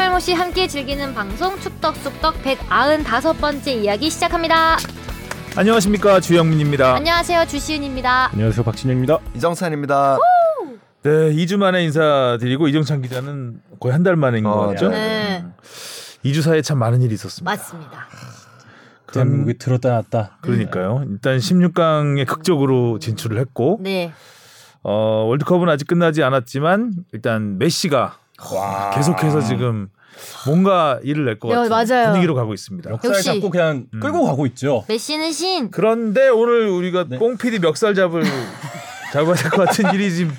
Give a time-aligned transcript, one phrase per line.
[0.00, 4.78] 말못이 함께 즐기는 방송 축덕숙덕 195번째 이야기 시작합니다.
[5.54, 6.94] 안녕하십니까 주영민입니다.
[6.94, 8.30] 안녕하세요 주시은입니다.
[8.32, 9.18] 안녕하세요 박진영입니다.
[9.36, 10.16] 이정찬입니다.
[11.02, 14.88] 네, 2주 만에 인사드리고 이정찬 기자는 거의 한 달 만인 것 어, 같죠?
[14.88, 15.44] 네
[16.24, 17.50] 2주 사이에 참 많은 일이 있었습니다.
[17.50, 18.06] 맞습니다.
[19.12, 20.38] 대한민국이 들었다 놨다.
[20.40, 21.04] 그러니까요.
[21.10, 24.14] 일단 16강에 극적으로 진출을 했고 네
[24.82, 28.16] 어, 월드컵은 아직 끝나지 않았지만 일단 메시가
[28.94, 29.88] 계속해서 지금
[30.46, 32.06] 뭔가 일을 낼것 네, 같은 맞아요.
[32.08, 32.90] 분위기로 가고 있습니다.
[32.90, 33.24] 역사를 역시.
[33.26, 34.00] 잡고 그냥 음.
[34.00, 34.84] 끌고 가고 있죠.
[34.88, 35.70] 메시는 신.
[35.70, 37.18] 그런데 오늘 우리가 네.
[37.18, 38.22] 뽕 PD 멱살 잡을
[39.12, 40.34] 잡아야 될 것 같은 일이 지금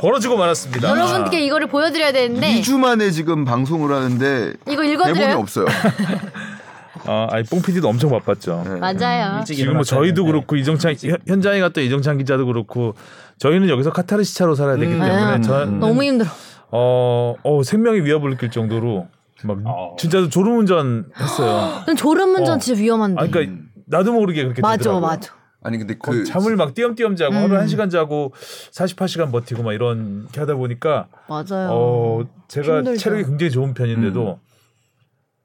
[0.00, 0.88] 벌어지고 말았습니다.
[0.90, 5.36] 여러분께 이거를 보여드려야 되는데 2주 만에 지금 방송을 하는데 이거 대본이 읽어드려요.
[5.38, 5.66] 없어요.
[7.04, 8.62] 아, 아니 뽕 PD도 엄청 바빴죠.
[8.64, 8.76] 네.
[8.76, 9.38] 맞아요.
[9.40, 10.32] 일찍 지금 뭐 일어났어야 저희도 되는데.
[10.32, 12.94] 그렇고 이정찬 현- 현장에 갔던 이정찬 기자도 그렇고
[13.38, 15.00] 저희는 여기서 카타르시 차로 살아야 되기 음.
[15.00, 15.42] 때문에 음.
[15.42, 16.30] 저는 너무 힘들어.
[16.72, 19.06] 어, 어 생명의 위협을 느낄 정도로
[19.44, 19.96] 막 어.
[19.98, 21.82] 진짜 졸음운전 했어요.
[21.86, 22.58] 전 졸음운전 어.
[22.58, 23.20] 진짜 위험한데.
[23.20, 25.06] 아, 그러니까 나도 모르게 그렇게 맞아 되더라고요.
[25.06, 25.34] 맞아.
[25.64, 27.42] 아니 근데 그 잠을 막 띄엄띄엄 자고 음.
[27.42, 28.32] 하루 1시간 자고
[28.72, 31.68] 48시간 버티고 막 이런 게 하다 보니까 맞아요.
[31.70, 32.98] 어 제가 힘들죠.
[32.98, 33.74] 체력이 굉장히 좋은 음.
[33.74, 34.40] 편인데도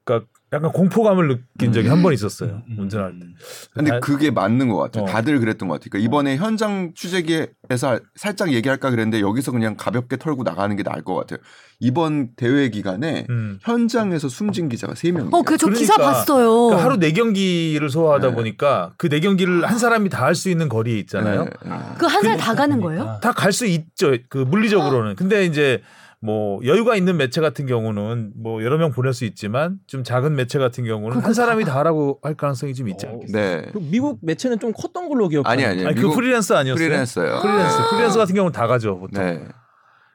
[0.04, 2.62] 그러니까 약간 공포감을 느낀 적이 한 번 있었어요.
[2.70, 2.76] 음.
[2.78, 3.26] 운전할 때.
[3.74, 5.04] 근데 다- 그게 맞는 것 같아요.
[5.04, 5.06] 어.
[5.06, 5.90] 다들 그랬던 것 같아요.
[5.90, 11.14] 그러니까 이번에 현장 취재기에서 살짝 얘기할까 그랬는데 여기서 그냥 가볍게 털고 나가는 게 나을 것
[11.14, 11.38] 같아요.
[11.80, 13.58] 이번 대회 기간에 음.
[13.62, 15.34] 현장에서 숨진 기자가 3명이에요.
[15.34, 16.50] 어, 그저 기사 그러니까- 봤어요.
[16.68, 18.34] 그러니까 하루 네 경기를 소화하다 네.
[18.34, 21.44] 보니까 그네 경기를 한 사람이 다 할 수 있는 거리에 있잖아요.
[21.44, 21.70] 네, 네.
[21.98, 23.18] 그한살다 가는 거예요?
[23.22, 24.14] 다 갈 수 있죠.
[24.28, 25.14] 그 물리적으로는.
[25.16, 25.82] 근데 이제
[26.20, 30.58] 뭐 여유가 있는 매체 같은 경우는 뭐 여러 명 보낼 수 있지만 좀 작은 매체
[30.58, 33.10] 같은 경우는 한 사람이 다 하라고 할 가능성이 좀 있지 어.
[33.10, 33.32] 않겠어요?
[33.32, 33.70] 네.
[33.72, 35.48] 그 미국 매체는 좀 컸던 걸로 기억해요.
[35.50, 35.86] 아니 아니.
[35.86, 36.84] 아니 그 프리랜서 아니었어요?
[36.84, 37.40] 프리랜서요.
[37.40, 37.90] 프리랜서.
[37.90, 39.22] 프리랜서 같은 경우는 다 가죠, 보통.
[39.24, 39.44] 네.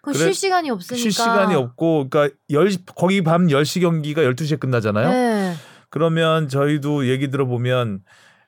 [0.01, 1.01] 그 그래- 쉴 시간이 없으니까.
[1.01, 5.09] 쉴 시간이 없고 그러니까 열 거기 밤 10시 경기가 12시에 끝나잖아요.
[5.09, 5.53] 네.
[5.89, 8.01] 그러면 저희도 얘기 들어보면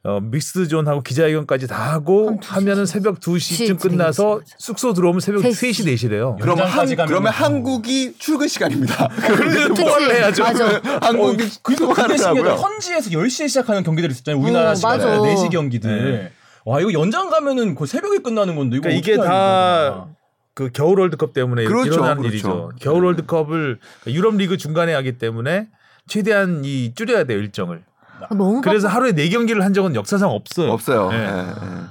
[0.06, 5.20] 어, 믹스드 존하고 기자회견까지 다 하고 하면은 시, 새벽 2시쯤 시, 끝나서 시, 숙소 들어오면
[5.20, 5.84] 새벽 세 3시, 시.
[5.84, 6.38] 4시래요.
[6.40, 7.32] 그러면 한 그러면 어.
[7.32, 9.08] 한국이 출근 시간입니다.
[9.26, 9.82] 그런데 그치?
[9.82, 10.44] 뭘 해야죠?
[10.44, 12.18] 한국이 그게 신기하다.
[12.18, 12.54] 출근하더라고요.
[12.54, 14.44] 현지에서 10시에 시작하는 경기들 있었잖아요.
[14.44, 15.18] 우리나라 어, 시간에 맞아.
[15.18, 16.12] 4시 경기들.
[16.12, 16.32] 네.
[16.66, 21.34] 와 이거 연장 가면은 거의 새벽에 끝나는 건데 이거 그러니까 이게 어떻게 다그 겨울 월드컵
[21.34, 22.34] 때문에 그렇죠, 일어나는 그렇죠.
[22.34, 22.72] 일이죠.
[22.80, 25.68] 겨울 월드컵을 유럽 리그 중간에 하기 때문에
[26.08, 27.84] 최대한 이 줄여야 돼요 일정을.
[28.22, 30.72] 아, 너무 그래서 하루에 네 경기를 한 적은 역사상 없어요.
[30.72, 31.10] 없어요.
[31.12, 31.18] 네.
[31.18, 31.82] 네, 네.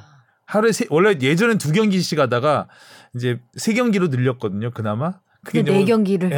[0.47, 2.69] 하루에 세, 원래 예전엔 두 경기씩 하다가
[3.15, 4.71] 이제 세 경기로 늘렸거든요.
[4.73, 5.15] 그나마.
[5.45, 6.31] 그게 네 경기를.
[6.33, 6.37] 예.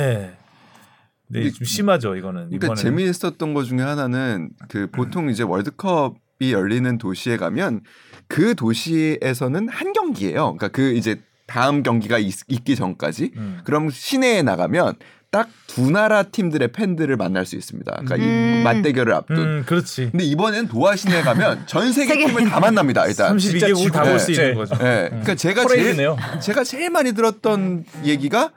[1.28, 2.46] 네, 근데- 좀 심하죠 이거는.
[2.50, 2.82] 그러니까 이번에는.
[2.82, 7.80] 재미있었던 것 중에 하나는 그 보통 이제 월드컵이 열리는 도시에 가면
[8.28, 10.56] 그 도시에서는 한 경기예요.
[10.56, 13.32] 그러니까 그 이제 다음 경기가 있, 기 전까지.
[13.36, 13.60] 음.
[13.64, 14.94] 그럼 시내에 나가면
[15.30, 17.92] 딱 두 나라 팀들의 팬들을 만날 수 있습니다.
[17.92, 18.62] 그러니까 이 음.
[18.64, 19.36] 맞대결을 앞둔.
[19.36, 20.08] 음, 그렇지.
[20.10, 22.16] 근데 이번엔 도하 시내에 가면 전 세계.
[22.16, 23.06] 팀을 다 만납니다.
[23.06, 23.36] 일단.
[23.36, 24.74] 32개국 다 볼수 진짜 있는 거죠.
[24.78, 25.08] 네.
[25.10, 26.16] 그러니까 제가 제일 포레이드네요.
[26.40, 28.52] 제가 제일 많이 들었던 얘기가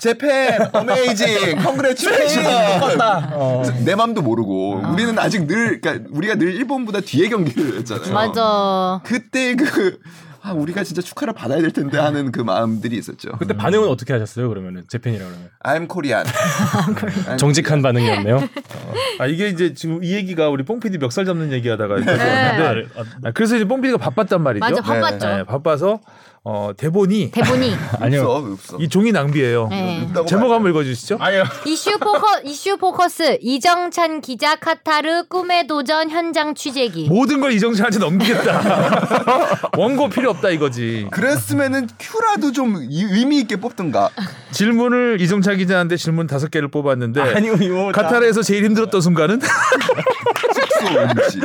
[0.00, 2.44] Japan amazing congratulation
[3.32, 3.62] 어.
[3.86, 8.12] 내 맘도 모르고 우리는 아직 늘 그러니까 우리가 늘 일본보다 뒤에 경기를 했잖아요.
[8.12, 9.00] 맞아.
[9.04, 9.98] 그때 그
[10.42, 13.32] 아, 우리가 진짜 축하를 받아야 될 텐데 하는 그 마음들이 있었죠.
[13.38, 14.48] 그때 반응은 어떻게 하셨어요?
[14.48, 16.26] 그러면은 Japan이라 그러면 I'm Korean.
[17.38, 18.48] 정직한 반응이었네요.
[19.18, 22.04] 아 이게 이제 지금 이 얘기가 우리 뽕피디 멱살 잡는 얘기하다가 네.
[22.04, 22.88] 됐는데
[23.24, 24.60] 아, 그래서 이제 뽕피디가 바빴단 말이죠.
[24.60, 25.26] 맞아 바빴죠.
[25.28, 26.00] 네, 바빠서
[26.42, 28.22] 어, 대본이 대본이 아니요.
[28.22, 28.76] 없어, 없어.
[28.80, 29.68] 이 종이 낭비예요.
[29.68, 30.08] 네.
[30.26, 31.18] 제목 한번 읽어주시죠.
[31.20, 31.44] 아니요.
[31.66, 37.08] 이슈 포커 이슈 포커스 이정찬 기자 카타르 꿈의 도전 현장 취재기.
[37.10, 39.68] 모든 걸 이정찬한테 넘기겠다.
[39.76, 41.08] 원고 필요 없다 이거지.
[41.10, 44.08] 그랬으면은 큐라도 좀 이- 의미 있게 뽑든가.
[44.52, 49.40] 질문을 이정찬 기자한테 질문 다섯 개를 뽑았는데 아니요 이거 카타르에서 제일 힘들었던 순간은
[50.54, 51.40] 숙소 음식.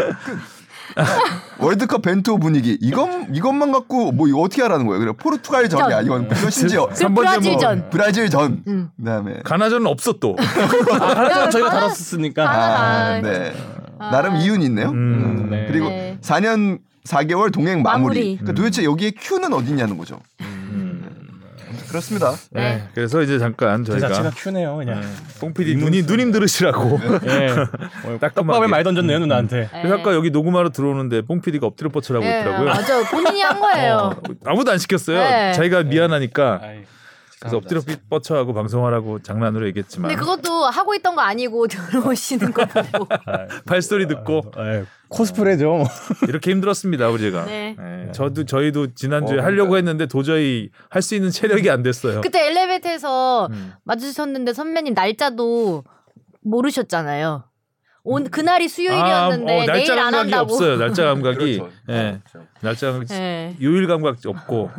[1.59, 4.99] 월드컵 벤투 분위기 이것 이것만 갖고 뭐 이거 어떻게 하라는 거예요?
[4.99, 5.89] 그래 포르투갈 전이야.
[5.97, 6.05] 전.
[6.05, 7.89] 이건 이건 심지어 그 브라질 전.
[7.89, 8.63] 브라질 전.
[8.67, 8.89] 음.
[8.97, 10.35] 그다음에 가나전은 없어 또.
[10.99, 12.47] 아, 하나 저희가 다뤘으니까.
[12.47, 13.53] 하나- 아, 네.
[13.99, 14.11] 아.
[14.11, 14.89] 나름 이윤 있네요.
[14.89, 15.65] 음, 네.
[15.67, 16.17] 그리고 네.
[16.21, 18.01] 4년 4개월 동행 마무리.
[18.03, 18.37] 마무리.
[18.37, 20.19] 그러니까 도대체 여기에 큐는 어디냐는 거죠.
[21.87, 22.31] 그렇습니다.
[22.51, 22.61] 네.
[22.61, 22.83] 네.
[22.93, 25.01] 그래서 이제 잠깐 그 저희가 자체가 큐네요 그냥.
[25.39, 27.47] 뽕PD 누님 누님 들으시라고 예.
[28.19, 28.29] 따끔하게.
[28.35, 29.69] 떡밥을 많이 던졌네요 누나한테.
[29.71, 32.67] 그래서 아까 여기 녹음하러 들어오는데 뽕PD가 엎드려 뻗쳐라고 네, 있더라고요.
[32.69, 33.95] 맞아 본인이 한 거예요.
[34.17, 35.17] 어, 아무도 안 시켰어요.
[35.19, 35.53] 네.
[35.53, 36.83] 자기가 미안하니까 아이,
[37.45, 43.07] 그래서 엎드려 뻗쳐하고 방송하라고 장난으로 얘기했지만 근데 그것도 하고 있던 거 아니고 들어오시는 거 보고.
[43.67, 45.83] 발소리 듣고 아이, 코스프레죠.
[46.27, 47.45] 이렇게 힘들었습니다 우리가.
[47.45, 47.75] 네.
[47.77, 49.77] 네, 저도 저희도 지난주에 어, 하려고.
[49.77, 52.21] 했는데 도저히 할 수 있는 체력이 안 됐어요.
[52.21, 53.73] 그때 엘리베이터에서 음.
[53.83, 55.83] 마주쳤는데 선배님 날짜도
[56.41, 57.43] 모르셨잖아요.
[58.07, 60.53] 온 그날이 수요일이었는데 아, 어, 날짜 내일 안 감각이 한다고.
[60.53, 60.77] 없어요.
[60.77, 61.71] 날짜 감각이 그렇죠.
[61.89, 62.19] 예.
[62.31, 62.47] 그렇죠.
[62.61, 63.55] 날짜 감각 네.
[63.61, 64.69] 요일 감각 없고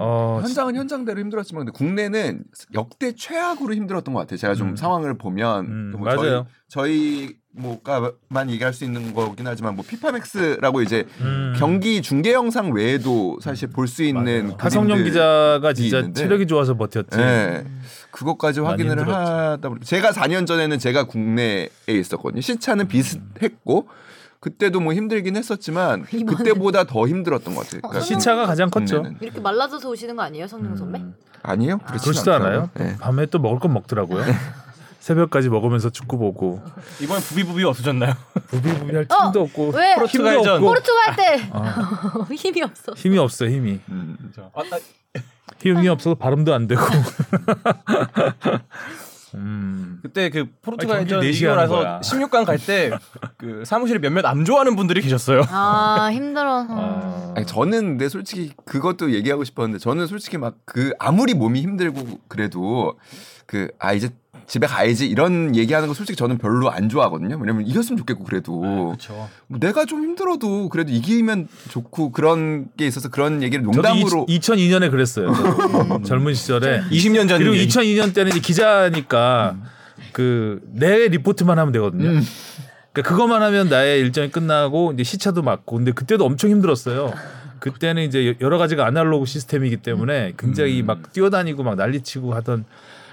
[0.00, 2.44] 어, 현장은 현장대로 힘들었지만 근데 국내는
[2.74, 4.36] 역대 최악으로 힘들었던 것 같아요.
[4.36, 4.76] 제가 좀 음.
[4.76, 6.46] 상황을 보면 음, 뭐 맞아요.
[6.68, 11.54] 저희, 저희 뭐가만 얘기할 수 있는 거긴 하지만 뭐 피파맥스라고 이제 음.
[11.56, 16.20] 경기 중계 영상 외에도 사실 볼 수 있는 하성룡 기자가 진짜 있는데.
[16.20, 17.18] 체력이 좋아서 버텼지.
[17.18, 17.64] 예.
[18.10, 19.32] 그것까지 확인을 힘들었죠.
[19.32, 22.42] 하다 보니 제가 4년 전에는 제가 국내에 있었거든요.
[22.42, 23.88] 시차는 비슷했고
[24.40, 27.80] 그때도 뭐 힘들긴 했었지만 그때보다 더 힘들었던 것 같아요.
[27.82, 28.96] 그러니까 시차가 가장 컸죠.
[29.02, 29.18] 국내는.
[29.20, 30.98] 이렇게 말라져서 오시는 거 아니에요, 성룡 선배?
[31.00, 31.14] 음.
[31.42, 31.78] 아니에요?
[31.78, 32.70] 그렇진 그렇지도 않아요.
[32.80, 32.96] 예.
[32.98, 34.24] 밤에 또 먹을 건 먹더라고요.
[35.00, 36.60] 새벽까지 먹으면서 축구 보고
[37.00, 38.14] 이번에 부비부비 없어졌나요?
[38.48, 39.92] 부비부비 할 어, 힘도 없고 왜?
[39.94, 40.54] 힘도 포르투갈전.
[40.56, 42.92] 없고 포르투갈 때 아, 힘이 없어.
[42.94, 44.32] 힘이 없어 힘이 음.
[44.54, 44.78] 아, 아,
[45.62, 46.82] 힘이 없어서 발음도 안 되고.
[49.34, 49.98] 음.
[50.02, 52.00] 그때 그 포르투갈전 경기 4시에 이기고 나서 거야.
[52.00, 52.90] 16강 갈 때
[53.36, 55.42] 그 사무실에 몇몇 안 좋아하는 분들이 계셨어요.
[55.48, 56.66] 아 힘들어.
[56.68, 57.32] 아.
[57.36, 62.98] 아니, 저는 근데 솔직히 그것도 얘기하고 싶었는데 저는 솔직히 막 그 아무리 몸이 힘들고 그래도
[63.46, 64.10] 그 아 이제
[64.48, 67.36] 집에 가야지 이런 얘기하는 거 솔직히 저는 별로 안 좋아하거든요.
[67.38, 69.28] 왜냐면 이겼으면 좋겠고 그래도 그렇죠.
[69.46, 75.34] 뭐 내가 좀 힘들어도 그래도 이기면 좋고 그런 게 있어서 그런 얘기를 농담으로 2002년에 그랬어요.
[75.34, 76.02] 저도.
[76.08, 76.80] 젊은 시절에.
[76.90, 77.68] 20년 전 그리고 얘기.
[77.68, 79.56] 2002년 때는 기자니까
[80.12, 82.08] 그내 리포트만 하면 되거든요.
[82.08, 82.22] 음.
[82.92, 87.12] 그러니까 그것만 하면 나의 일정이 끝나고 이제 시차도 맞고 근데 그때도 엄청 힘들었어요.
[87.58, 90.86] 그때는 이제 여러 가지가 아날로그 시스템이기 때문에 굉장히 음.
[90.86, 92.64] 막 뛰어다니고 막 난리치고 하던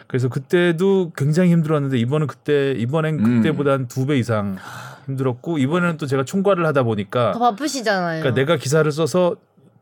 [0.07, 3.41] 그래서 그때도 굉장히 힘들었는데 이번은 그때 이번엔 음.
[3.41, 4.57] 그때보다 한두배 이상
[5.05, 8.21] 힘들었고 이번에는 또 제가 총괄을 하다 보니까 더 바쁘시잖아요.
[8.21, 9.35] 그러니까 내가 기사를 써서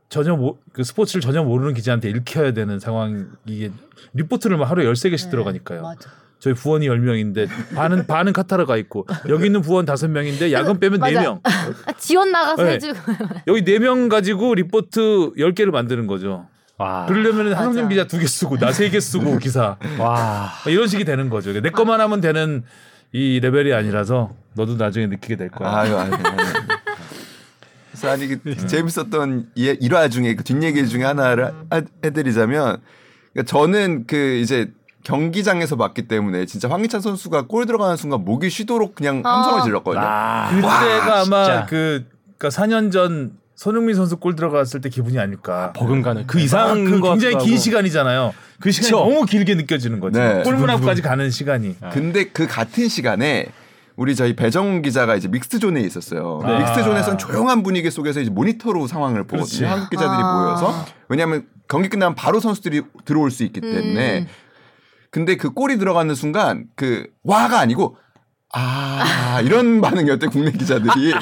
[0.10, 3.72] 전혀 모, 그 스포츠를 전혀 모르는 기자한테 읽혀야 되는 상황 이게
[4.14, 5.81] 리포트를 막 하루에 13개씩 네, 들어가니까요.
[5.81, 6.10] 맞아.
[6.40, 11.24] 저희 부원이 10명인데 반은 반은 카타르가 있고 여기 있는 부원 5명인데 야근 빼면 맞아.
[11.24, 11.40] 4명.
[11.88, 12.72] 아, 지원 나가서 네.
[12.74, 13.00] 해주고.
[13.48, 16.48] 여기 4명 가지고 리포트 10개를 만드는 거죠.
[16.78, 17.06] 와.
[17.06, 17.90] 그러려면 한성준.
[17.90, 19.78] 기자 2개 쓰고 나 3개 쓰고 기사.
[20.00, 20.52] 와.
[20.66, 21.54] 막 이런 식이 되는 거죠.
[21.62, 22.64] 내 것만 하면 되는
[23.12, 25.70] 이 레벨이 아니라서 너도 나중에 느끼게 될 거야.
[25.72, 26.12] 아유 아유.
[26.12, 26.20] 아유.
[27.92, 32.78] 그래서 아니 그 재밌었던 예- 일화 중에 그 뒷얘기 중에 하나를 하- 해드리자면
[33.34, 34.72] 그러니까 저는 그 이제
[35.04, 39.38] 경기장에서 봤기 때문에 진짜 황희찬 선수가 골 들어가는 순간 목이 쉬도록 그냥 아.
[39.38, 40.04] 함성을 질렀거든요.
[40.06, 40.50] 아.
[40.50, 41.66] 그때가 아마 진짜.
[41.70, 42.06] 그
[42.38, 45.71] 그러니까 4년 전 손흥민 선수 골 들어갔을 때 기분이 아닐까.
[45.71, 47.57] 버금가는 그 아, 이상인 그것 굉장히 긴.
[47.57, 48.33] 시간이잖아요.
[48.60, 48.98] 그 시간이 그쵸.
[48.98, 50.19] 너무 길게 느껴지는 거죠.
[50.19, 50.44] 네.
[50.44, 51.77] 골문 앞까지 가는 시간이.
[51.94, 53.45] 근데 그 같은 시간에
[53.95, 56.42] 우리 저희 배정 기자가 이제 믹스 존에 있었어요.
[56.45, 56.60] 네.
[56.60, 59.45] 믹스 존에서는 조용한 분위기 속에서 이제 모니터로 상황을 보거든요.
[59.45, 59.63] 그렇지.
[59.63, 60.44] 한국 기자들이 아.
[60.44, 64.27] 모여서 왜냐하면 경기 끝나면 바로 선수들이 들어올 수 있기 때문에 음.
[65.10, 67.95] 근데 그 골이 들어가는 순간 그 와가 아니고
[68.51, 71.13] 아 이런 반응이었대 국내 기자들이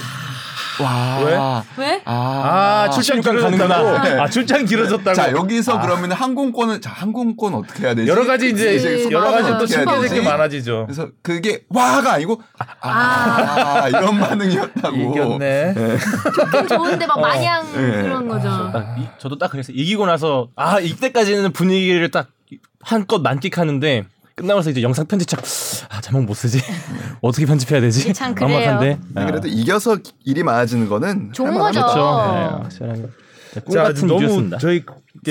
[0.80, 1.84] 와 왜?
[1.86, 2.02] 왜?
[2.06, 4.22] 아, 출장 길어졌다고.
[4.22, 5.14] 아, 출장 길어졌다고.
[5.14, 8.10] 자 여기서 그러면 항공권은 자 항공권 어떻게 해야 되지?
[8.10, 9.66] 여러 가지 이제 그치, 여러 가지 또 맞아.
[9.68, 10.22] 신기할 게 되지?
[10.22, 10.86] 많아지죠.
[10.88, 12.42] 그래서 그게 와가 아니고
[12.82, 14.96] 아, 이런 반응이었다고.
[14.98, 15.74] 이겼네.
[16.36, 18.04] 좋긴 좋은데 막 마냥 네.
[18.04, 18.48] 그런 거죠.
[18.72, 22.28] 딱 이- 저도 딱 그래서 이기고 나서 아 이때까지는 분위기를 딱
[22.84, 24.06] 한껏 만끽하는데
[24.42, 25.42] 끝나고서 이제 영상 편집착
[25.90, 26.62] 아 제목 못 쓰지
[27.22, 28.58] 어떻게 편집해야 되지 이게 참 그래요.
[28.58, 31.80] 막막한데 근데 그래도 이겨서 일이 많아지는 거는 좋은 거죠.
[31.80, 33.02] 그렇죠 네, 확실하게
[33.66, 34.84] 꿈 자, 같은 너무 일이었습니다 저희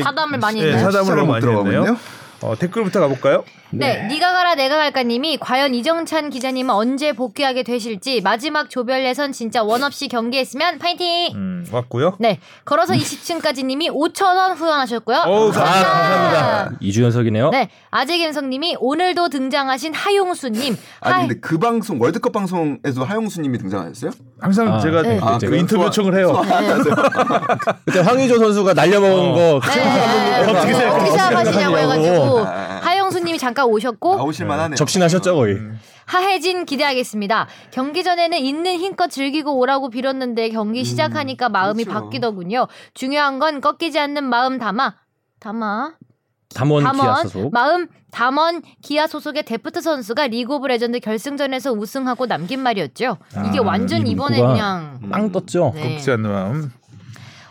[0.03, 0.79] 사담을 많이 네?
[0.79, 1.97] 사담을 너무 못 많이 했네요.
[2.43, 3.45] 어, 댓글부터 가볼까요?
[3.73, 9.63] 네, 니가 가라 내가 갈까님이 과연 이정찬 기자님은 언제 복귀하게 되실지 마지막 조별 예선 진짜
[9.63, 11.31] 원 없이 경기했으면 파이팅.
[11.35, 12.17] 음, 왔고요.
[12.19, 15.23] 네, 걸어서 20층까지님이 5천 원 후원하셨고요.
[15.25, 16.71] 어우, 감사합니다.
[16.83, 20.77] 2주 연속이네요 네, 아재김성님이 오늘도 등장하신 하용수님.
[21.01, 24.11] 아니 하이- 근데 그 방송 월드컵 방송에서 하용수님이 등장하셨어요?
[24.41, 25.21] 항상 아, 제가 네.
[25.21, 26.43] 그 제가 인터뷰 소화- 요청을 해요.
[27.85, 29.35] 그때 황의조 선수가 날려먹은 어.
[29.35, 30.75] 거 네, 어떻게?
[30.75, 32.81] 생각하시냐고 해가지고 아.
[32.83, 34.77] 하용수 님이 잠깐 오셨고 나오실 만하네요.
[34.77, 35.57] 적신하셨죠 거의
[36.07, 37.47] 하혜진 기대하겠습니다.
[37.71, 42.01] 경기 전에는 있는 힘껏 즐기고 오라고 빌었는데 경기 시작하니까 마음이 그렇죠.
[42.01, 42.67] 바뀌더군요.
[42.95, 44.97] 중요한 건 꺾이지 않는 마음 담아
[45.39, 45.93] 담아
[46.53, 52.27] 담원 기아 담원 소속 마음 담원 기아 소속의 데프트 선수가 리그 오브 레전드 결승전에서 우승하고
[52.27, 53.19] 남긴 말이었죠.
[53.49, 55.95] 이게 아, 완전 이 이번에 그냥 빵 떴죠 네.
[55.95, 56.73] 꺾지 않는 마음.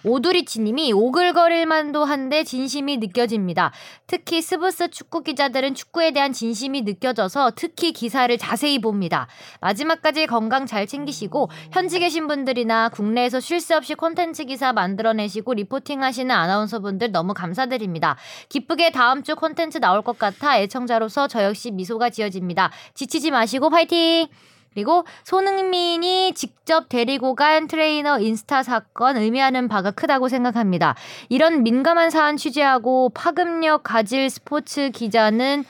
[0.03, 3.71] 오두리치님이 오글거릴 만도 한데 진심이 느껴집니다.
[4.07, 9.27] 특히 스브스 축구 기자들은 축구에 대한 진심이 느껴져서 특히 기사를 자세히 봅니다.
[9.61, 16.33] 마지막까지 건강 잘 챙기시고 현지 계신 분들이나 국내에서 쉴 새 없이 콘텐츠 기사 만들어내시고 리포팅하시는
[16.33, 18.15] 아나운서분들 너무 감사드립니다.
[18.47, 22.71] 기쁘게 다음 주 콘텐츠 나올 것 같아 애청자로서 저 역시 미소가 지어집니다.
[22.93, 24.27] 지치지 마시고 파이팅!
[24.73, 30.95] 그리고 손흥민이 직접 데리고 간 트레이너 인스타 사건 의미하는 바가 크다고 생각합니다.
[31.29, 35.65] 이런 민감한 사안 취재하고 파급력 가질 스포츠 기자는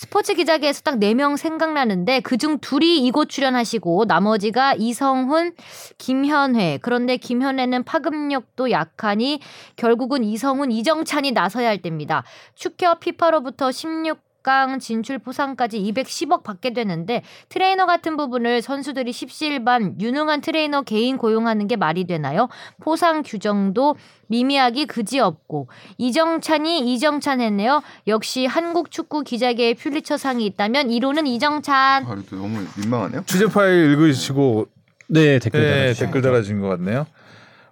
[0.00, 5.54] 스포츠 기자계에서 딱 4명 생각나는데 그중 둘이 이곳 출연하시고 나머지가 이성훈,
[5.98, 6.78] 김현회.
[6.82, 9.40] 그런데 김현회는 파급력도 약하니
[9.74, 12.22] 결국은 이성훈, 이정찬이 나서야 할 때입니다.
[12.54, 20.82] 축협 피파로부터 16강 진출 포상까지 210억 받게 되는데 트레이너 같은 부분을 선수들이 십시일반 유능한 트레이너
[20.82, 22.48] 개인 고용하는 게 말이 되나요?
[22.80, 23.96] 포상 규정도
[24.28, 27.82] 미미하기 그지없고 이정찬이 이정찬 했네요.
[28.06, 32.04] 역시 한국 축구 기자계의 퓰리처상이 있다면 1호는 이정찬.
[32.06, 33.24] 아, 또 너무 민망하네요.
[33.26, 34.68] 취재 파일 읽으시고
[35.08, 37.06] 네 댓글 네, 달아주신 것 같네요.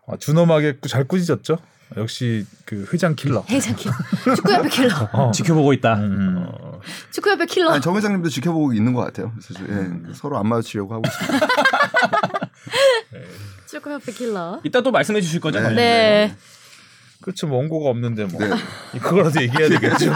[0.06, 1.58] 아, 준엄하게 잘 꾸짖었죠.
[1.96, 3.44] 역시 그 회장 킬러.
[3.48, 3.90] 회장 킬.
[4.36, 5.08] 축구협회 킬러.
[5.12, 5.30] 어.
[5.30, 5.94] 지켜보고 있다.
[5.94, 6.44] 음.
[6.48, 6.80] 어.
[7.12, 7.70] 축구협회 킬러.
[7.70, 9.32] 아니, 정 회장님도 지켜보고 있는 것 같아요.
[9.32, 11.46] 그래서 예, 서로 안 마주치려고 하고 있습니다.
[13.68, 14.60] 축구협회 킬러.
[14.64, 15.60] 이따 또 말씀해 주실 거죠?
[15.60, 15.74] 네.
[15.74, 16.36] 네.
[17.22, 17.46] 그렇죠.
[17.46, 18.50] 뭐 원고가 없는데 뭐 네.
[19.00, 20.12] 그거라도 얘기해야 되겠죠.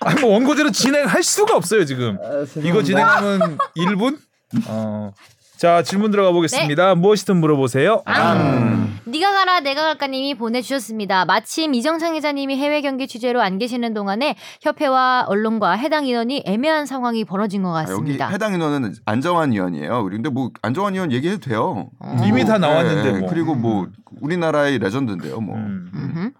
[0.00, 2.18] 아니 뭐 원고대로 진행할 수가 없어요 지금.
[2.56, 4.18] 이거 진행하면 1분?
[4.66, 5.12] 어.
[5.56, 6.94] 자 질문 들어가 보겠습니다.
[6.96, 8.02] 무엇이든 물어보세요.
[8.04, 8.94] 앙.
[9.04, 11.24] 네가 가라 내가 갈까님이 보내주셨습니다.
[11.24, 17.24] 마침 이정창 기자님이 해외 경기 취재로 안 계시는 동안에 협회와 언론과 해당 인원이 애매한 상황이
[17.24, 18.28] 벌어진 것 아, 여기 같습니다.
[18.28, 20.04] 해당 인원은 안정환 의원이에요.
[20.10, 21.88] 근데 뭐 안정환 의원 얘기해도 돼요.
[22.26, 23.28] 이미 다 뭐, 나왔는데 예, 뭐.
[23.30, 23.86] 그리고 뭐
[24.20, 25.40] 우리나라의 레전드인데요.
[25.40, 25.90] 뭐 음.
[25.94, 26.30] 음흠.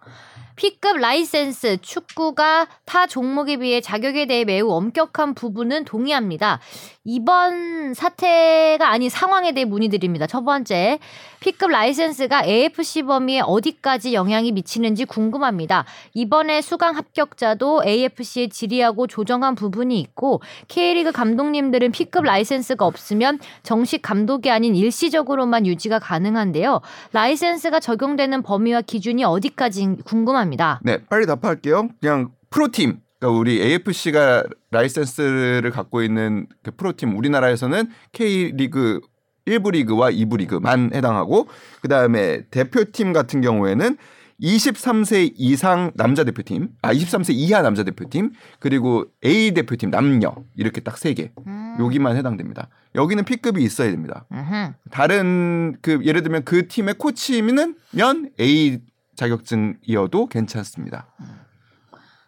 [0.57, 6.61] P급 라이센스 축구가 타 종목에 비해 자격에 대해 매우 엄격한 부분은 동의합니다.
[7.05, 10.27] 이번 사태가 아닌 상황에 대해 문의드립니다.
[10.27, 10.99] 첫 번째,
[11.41, 15.85] P급 라이센스가 AFC 범위에 어디까지 영향이 미치는지 궁금합니다.
[16.15, 24.51] 이번에 수강 합격자도 AFC에 질의하고 조정한 부분이 있고 K리그 감독님들은 P급 라이센스가 없으면 정식 감독이
[24.51, 26.81] 아닌 일시적으로만 유지가 가능한데요.
[27.13, 30.81] 라이센스가 적용되는 범위와 기준이 어디까지 궁금합니다.
[30.83, 31.89] 네, 빨리 답할게요.
[32.01, 33.01] 그냥 프로팀.
[33.19, 39.01] 그러니까 우리 AFC가 라이센스를 갖고 있는 그 프로팀 우리나라에서는 K리그
[39.47, 41.49] 1부 리그와 2부 리그만 해당하고
[41.83, 43.97] 그다음에 대표팀 같은 경우에는
[44.43, 50.99] 23세 이상 남자 대표팀, 아 23세 이하 남자 대표팀, 그리고 A 대표팀 남녀 이렇게 딱
[50.99, 51.33] 세 개.
[51.47, 51.77] 음.
[51.81, 52.69] 여기만 해당됩니다.
[52.95, 54.27] 여기는 P급이 있어야 됩니다.
[54.33, 54.73] 음흠.
[54.91, 57.77] 다른 그 예를 들면 그 팀의 코치면
[58.39, 58.79] A
[59.17, 61.07] 자격증이어도 괜찮습니다.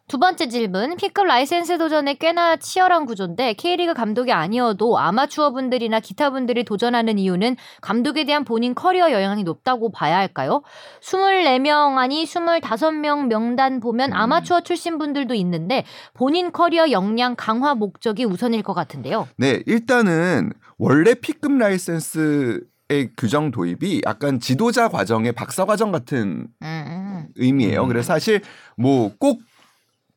[0.09, 0.97] 두 번째 질문.
[0.97, 7.57] P급 라이센스 도전에 꽤나 치열한 구조인데 K리그 감독이 아니어도 아마추어 분들이나 기타 분들이 도전하는 이유는
[7.83, 10.63] 감독에 대한 본인 커리어 영향이 높다고 봐야 할까요?
[11.03, 15.85] 24명 아니 25명 명단 보면 아마추어 출신 분들도 있는데
[16.15, 19.29] 본인 커리어 역량 강화 목적이 우선일 것 같은데요.
[19.37, 26.65] 네, 일단은 원래 P급 라이센스 의 규정 도입이 약간 지도자 과정의 박사 과정 같은 음,
[26.65, 27.29] 음.
[27.37, 27.87] 의미예요.
[27.87, 28.41] 그래서 사실
[28.79, 29.43] 뭐 꼭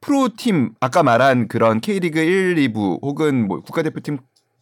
[0.01, 4.17] 프로팀 아까 말한 그런 K리그 1, 2부 혹은 뭐 국가대표팀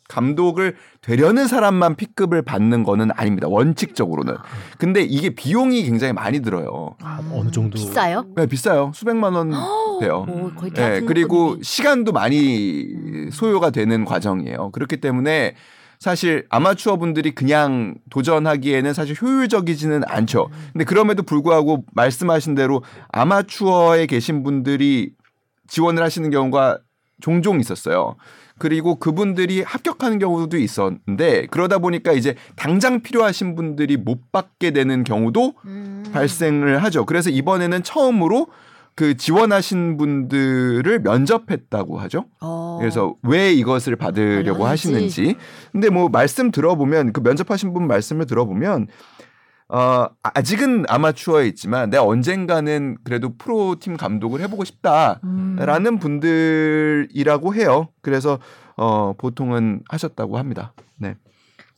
[0.10, 3.48] 감독을 되려는 사람만 P급을 받는 거는 아닙니다.
[3.48, 4.36] 원칙적으로는.
[4.80, 6.96] 근데 이게 비용이 굉장히 많이 들어요.
[7.02, 8.26] 아, 어느 정도 비싸요?
[8.36, 8.92] 네, 비싸요.
[8.96, 9.52] 수백만 원
[10.00, 10.26] 돼요.
[10.28, 11.64] 오, 거의 네, 그리고 등록금이.
[11.64, 12.88] 시간도 많이
[13.32, 14.72] 소요가 되는 과정이에요.
[14.72, 15.54] 그렇기 때문에
[16.00, 20.48] 사실 아마추어 분들이 그냥 도전하기에는 사실 효율적이지는 않죠.
[20.74, 25.12] 근데 그럼에도 불구하고 말씀하신 대로 아마추어에 계신 분들이
[25.70, 26.80] 지원을 하시는 경우가
[27.22, 28.16] 종종 있었어요.
[28.58, 35.54] 그리고 그분들이 합격하는 경우도 있었는데 그러다 보니까 이제 당장 필요하신 분들이 못 받게 되는 경우도
[35.66, 36.04] 음.
[36.12, 37.06] 발생을 하죠.
[37.06, 38.48] 그래서 이번에는 처음으로
[38.96, 42.26] 그 지원하신 분들을 면접했다고 하죠.
[42.42, 42.78] 어.
[42.82, 44.90] 그래서 왜 이것을 받으려고 알려야지.
[44.94, 45.38] 하시는지.
[45.72, 48.88] 근데 뭐 말씀 들어보면 그 면접하신 분 말씀을 들어보면
[49.70, 56.00] 어 아직은 아마추어에 있지만 내가 언젠가는 그래도 프로팀 감독을 해보고 싶다라는 음.
[56.00, 57.90] 분들이라고 해요.
[58.02, 58.40] 그래서
[58.76, 60.74] 어 보통은 하셨다고 합니다.
[60.98, 61.16] 네.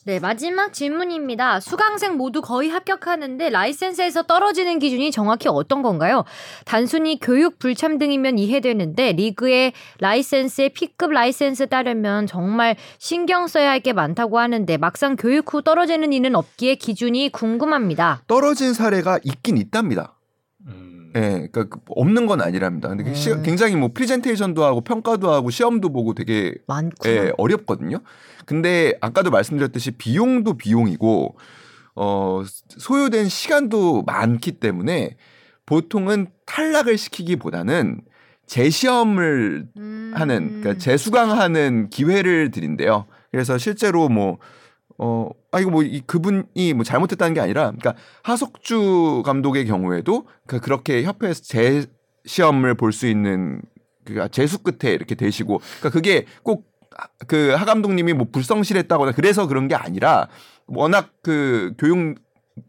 [0.03, 1.59] 네, 마지막 질문입니다.
[1.59, 6.25] 수강생 모두 거의 합격하는데 라이센스에서 떨어지는 기준이 정확히 어떤 건가요?
[6.65, 13.93] 단순히 교육 불참 등이면 이해되는데 리그의 라이센스에 P급 라이센스 따르면 정말 신경 써야 할 게
[13.93, 18.21] 많다고 하는데 막상 교육 후 떨어지는 이는 없기에 기준이 궁금합니다.
[18.27, 20.13] 떨어진 사례가 있긴 있답니다.
[20.67, 21.00] 음.
[21.15, 21.19] 예,
[21.51, 22.87] 그러니까 그 없는 건 아니랍니다.
[22.89, 23.43] 근데 그 시- 음.
[23.43, 27.13] 굉장히 뭐 프리젠테이션도 하고 평가도 하고 시험도 보고 되게 많구나.
[27.13, 27.99] 예, 어렵거든요.
[28.45, 31.35] 근데 아까도 말씀드렸듯이 비용도 비용이고
[31.95, 35.17] 어 소요된 시간도 많기 때문에
[35.65, 38.01] 보통은 탈락을 시키기보다는
[38.47, 40.11] 재시험을 음.
[40.15, 43.05] 하는 그러니까 재수강하는 기회를 드린대요.
[43.31, 44.37] 그래서 실제로 뭐
[45.01, 50.59] 어, 아, 이거 뭐, 이 그분이 뭐 잘못했다는 게 아니라, 그러니까 하석주 감독의 경우에도 그
[50.59, 51.85] 그렇게 협회에서 재
[52.25, 53.61] 시험을 볼 수 있는
[54.05, 56.71] 그 재수 끝에 이렇게 되시고, 그러니까 그게 꼭
[57.27, 60.27] 그 하 감독님이 뭐 불성실했다거나 그래서 그런 게 아니라
[60.67, 62.15] 워낙 그 교육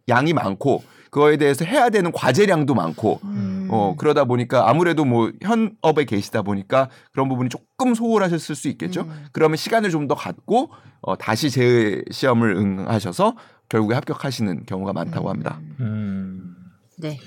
[0.08, 3.68] 양이 많고 그거에 대해서 해야 되는 과제량도 많고 음.
[3.70, 9.02] 어 그러다 보니까 아무래도 뭐 현업에 계시다 보니까 그런 부분이 조금 소홀하셨을 수 있겠죠.
[9.02, 9.26] 음.
[9.30, 10.70] 그러면 시간을 좀 더 갖고
[11.02, 13.36] 어 다시 재 시험을 응하셔서
[13.68, 15.60] 결국에 합격하시는 경우가 많다고 합니다.
[15.80, 16.56] 음.
[16.98, 17.18] 네.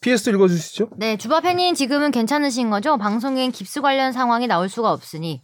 [0.00, 0.88] PS 읽어주시죠.
[0.96, 2.96] 네, 주바 팬님 지금은 괜찮으신 거죠?
[2.98, 5.42] 방송엔 깁스 관련 상황이 나올 수가 없으니.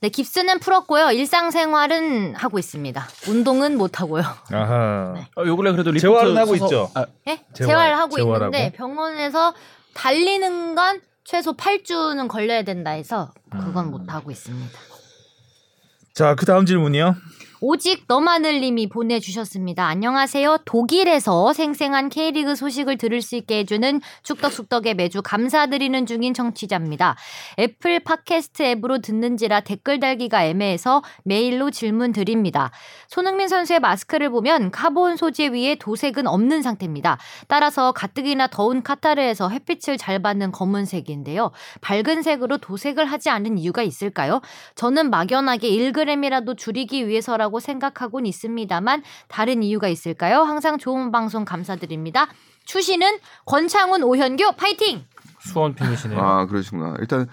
[0.00, 1.10] 네, 깁스는 풀었고요.
[1.10, 3.06] 일상생활은 하고 있습니다.
[3.28, 4.22] 운동은 못 하고요.
[4.52, 5.12] 아하.
[5.14, 5.28] 네.
[5.36, 6.90] 어, 요 근래 그래도 리포트 재활은 하고 있죠.
[6.94, 7.40] 아, 예?
[7.54, 8.56] 재활, 재활하고 재활 하고.
[8.56, 9.54] 있는데 병원에서
[9.94, 13.90] 달리는 건 최소 8주는 걸려야 된다 해서 그건 음.
[13.90, 14.78] 못 하고 있습니다.
[16.14, 17.14] 자, 그 다음 질문이요.
[17.60, 19.86] 오직 너마늘님이 보내주셨습니다.
[19.86, 20.58] 안녕하세요.
[20.66, 27.16] 독일에서 생생한 K리그 소식을 들을 수 있게 해주는 축덕숙덕에 매주 감사드리는 중인 청취자입니다.
[27.58, 32.70] 애플 팟캐스트 앱으로 듣는지라 댓글 달기가 애매해서 메일로 질문 드립니다.
[33.08, 37.16] 손흥민 선수의 마스크를 보면 카본 소재 위에 도색은 없는 상태입니다.
[37.48, 41.52] 따라서 가뜩이나 더운 카타르에서 햇빛을 잘 받는 검은색인데요.
[41.80, 44.42] 밝은 색으로 도색을 하지 않은 이유가 있을까요?
[44.74, 50.42] 저는 막연하게 1g이라도 줄이기 위해서라고 생각하곤 있습니다만 다른 이유가 있을까요?
[50.42, 52.28] 항상 좋은 방송 감사드립니다.
[52.64, 55.04] 추시는 권창훈 오현교 파이팅!
[55.40, 56.18] 수원 팬이시네요.
[56.20, 56.96] 아 그러시구나.
[56.98, 57.26] 일단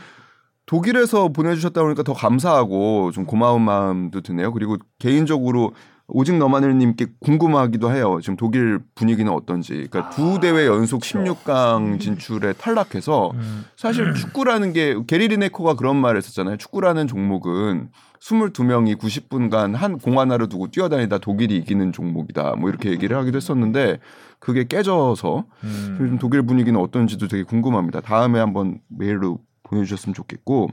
[0.66, 4.54] 독일에서 보내주셨다 보니까 더 감사하고 좀 고마운 마음도 드네요.
[4.54, 5.74] 그리고 개인적으로
[6.08, 8.20] 오직 너마늘님께 궁금하기도 해요.
[8.22, 9.88] 지금 독일 분위기는 어떤지.
[9.90, 13.66] 그러니까 두 대회 연속 16강 진출에 탈락해서 음.
[13.78, 16.58] 사실 축구라는 게 게리 리네코가 그런 말을 했었잖아요.
[16.58, 17.90] 축구라는 종목은
[18.20, 22.56] 22명이 90분간 한 공 하나를 두고 뛰어다니다 독일이 이기는 종목이다.
[22.58, 24.00] 뭐 이렇게 얘기를 하기도 했었는데
[24.40, 25.98] 그게 깨져서 음.
[26.02, 28.02] 요즘 독일 분위기는 어떤지도 되게 궁금합니다.
[28.02, 30.70] 다음에 한번 메일로 보내주셨으면 좋겠고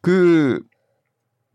[0.00, 0.60] 그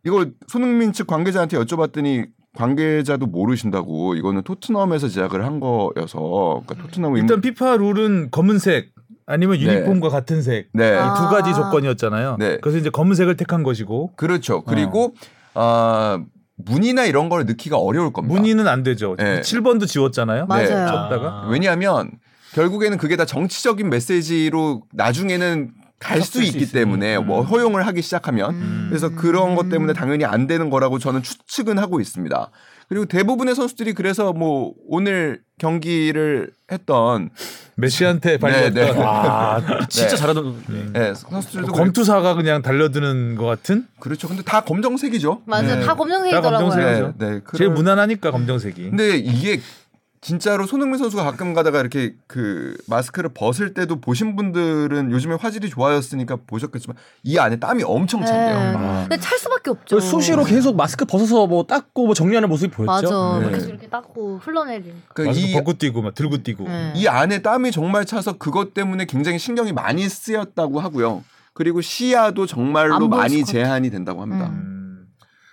[0.05, 7.39] 이거 손흥민 측 관계자한테 여쭤봤더니 관계자도 모르신다고 이거는 토트넘에서 제작을 한 거여서 그러니까 토트넘 일단
[7.39, 8.89] 피파 룰은 검은색
[9.27, 9.65] 아니면 네.
[9.65, 10.69] 유니폼과 같은 색.
[10.73, 11.13] 네 아.
[11.13, 12.37] 이두 가지 조건이었잖아요.
[12.39, 12.57] 네.
[12.59, 14.63] 그래서 이제 검은색을 택한 것이고 그렇죠.
[14.63, 15.13] 그리고
[15.53, 16.19] 아
[16.55, 18.33] 문의나 이런 걸 넣기가 어려울 겁니다.
[18.33, 19.15] 문의는 안 되죠.
[19.17, 19.41] 네.
[19.41, 20.47] 7번도 지웠잖아요.
[20.47, 20.87] 맞아요.
[20.87, 21.47] 졌다가 아.
[21.51, 22.09] 왜냐하면
[22.53, 26.71] 결국에는 그게 다 정치적인 메시지로 나중에는 갈수수 있기 있으니.
[26.71, 27.45] 때문에 뭐 음.
[27.45, 28.85] 허용을 하기 시작하면 음.
[28.89, 32.51] 그래서 그런 것 때문에 당연히 안 되는 거라고 저는 추측은 하고 있습니다.
[32.89, 37.31] 그리고 대부분의 선수들이 그래서 뭐 오늘 경기를 했던
[37.75, 38.91] 메시한테 발렸던 네.
[38.91, 40.15] 와, 진짜 네.
[40.15, 40.63] 잘하던.
[40.93, 44.27] 네, 선수들도 검투사가 그냥 달려드는 것 같은 그렇죠.
[44.27, 45.41] 근데 다 검정색이죠.
[45.45, 45.85] 맞아, 네.
[45.85, 46.51] 다 검정색이더라고요.
[46.51, 47.13] 다 검정색이죠.
[47.17, 47.41] 네, 네.
[47.57, 48.89] 제일 무난하니까 검정색이.
[48.89, 49.59] 근데 이게
[50.19, 56.37] 진짜로 손흥민 선수가 가끔 가다가 이렇게 그 마스크를 벗을 때도 보신 분들은 요즘에 화질이 좋아졌으니까
[56.47, 58.71] 보셨겠지만 이 안에 땀이 엄청 찬대요.
[58.71, 58.77] 네.
[58.77, 59.05] 아.
[59.07, 59.97] 근데 찰 수밖에 없죠.
[59.97, 63.09] 그 수시로 계속 마스크 벗어서 뭐 닦고 뭐 정리하는 모습이 보였죠.
[63.09, 63.39] 맞아.
[63.45, 63.51] 네.
[63.51, 65.13] 계속 이렇게 닦고 흘러내리니까.
[65.13, 66.63] 그러니까 이, 벗고 뛰고 막 들고 뛰고.
[66.63, 66.93] 네.
[66.95, 71.23] 이 안에 땀이 정말 차서 그것 때문에 굉장히 신경이 많이 쓰였다고 하고요.
[71.53, 73.43] 그리고 시야도 정말로 많이.
[73.43, 74.47] 제한이 된다고 합니다.
[74.47, 74.76] 음.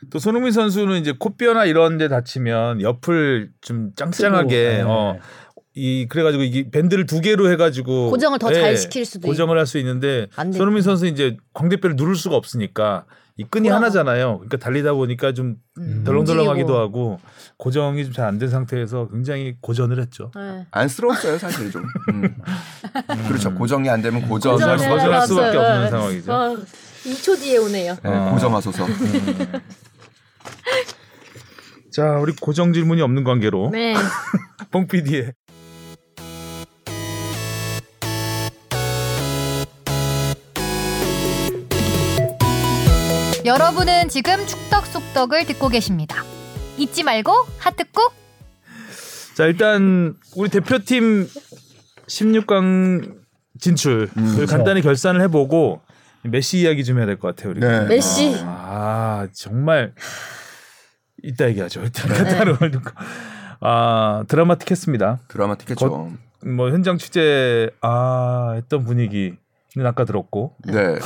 [0.04, 0.10] 음.
[0.10, 5.20] 또 손흥민 선수는 이제 코뼈나 이런 데 다치면 옆을 좀 짱짱하게 쓰고, 어, 네.
[5.76, 10.28] 이 그래가지고 이게 밴드를 두 개로 해가지고 고정을 더잘 시킬 수도 고정을 할 수 있는데.
[10.52, 13.04] 손흥민 선수 이제 광대뼈를 누를 수가 없으니까
[13.36, 13.86] 이 끈이 돌아가.
[13.86, 14.34] 하나잖아요.
[14.36, 16.04] 그러니까 달리다 보니까 좀 음.
[16.04, 16.78] 덜렁덜렁하기도.
[16.78, 17.18] 하고
[17.56, 20.30] 고정이 좀 잘 안 된 상태에서 굉장히 고전을 했죠.
[20.36, 20.64] 네.
[20.70, 21.82] 안쓰러웠어요, 사실 좀.
[22.12, 22.36] 음.
[23.26, 23.52] 그렇죠.
[23.52, 25.26] 고정이 안 되면 고정을 고정할.
[25.26, 25.90] 수밖에 없는 네.
[25.90, 26.32] 상황이죠.
[26.32, 26.56] 어,
[27.04, 27.96] 2초 뒤에 오네요.
[28.04, 28.30] 네, 어.
[28.32, 28.86] 고정하소서.
[31.94, 33.94] 자, 우리 고정 질문이 없는 관계로 네.
[34.72, 35.32] 뽕 PD의
[43.44, 46.24] 여러분은 지금 축덕숙덕을 듣고 계십니다.
[46.78, 48.12] 잊지 말고 하트 꾹.
[49.34, 51.28] 자 일단 우리 대표팀
[52.06, 53.14] 16강
[53.60, 54.08] 진출을
[54.48, 55.80] 간단히 결산을 해보고
[56.22, 57.50] 메시 이야기 좀 해야 될 것 같아요.
[57.50, 57.60] 우리.
[57.60, 57.84] 네.
[57.86, 58.34] 메시.
[58.44, 59.92] 아 정말
[61.24, 61.80] 이따 얘기하죠.
[61.82, 62.92] 일단 카타르 월드컵.
[63.60, 65.20] 아 드라마틱했습니다.
[65.28, 66.10] 드라마틱했죠.
[66.46, 69.36] 뭐 현장 취재 아 했던 분위기는
[69.84, 70.98] 아까 들었고 네.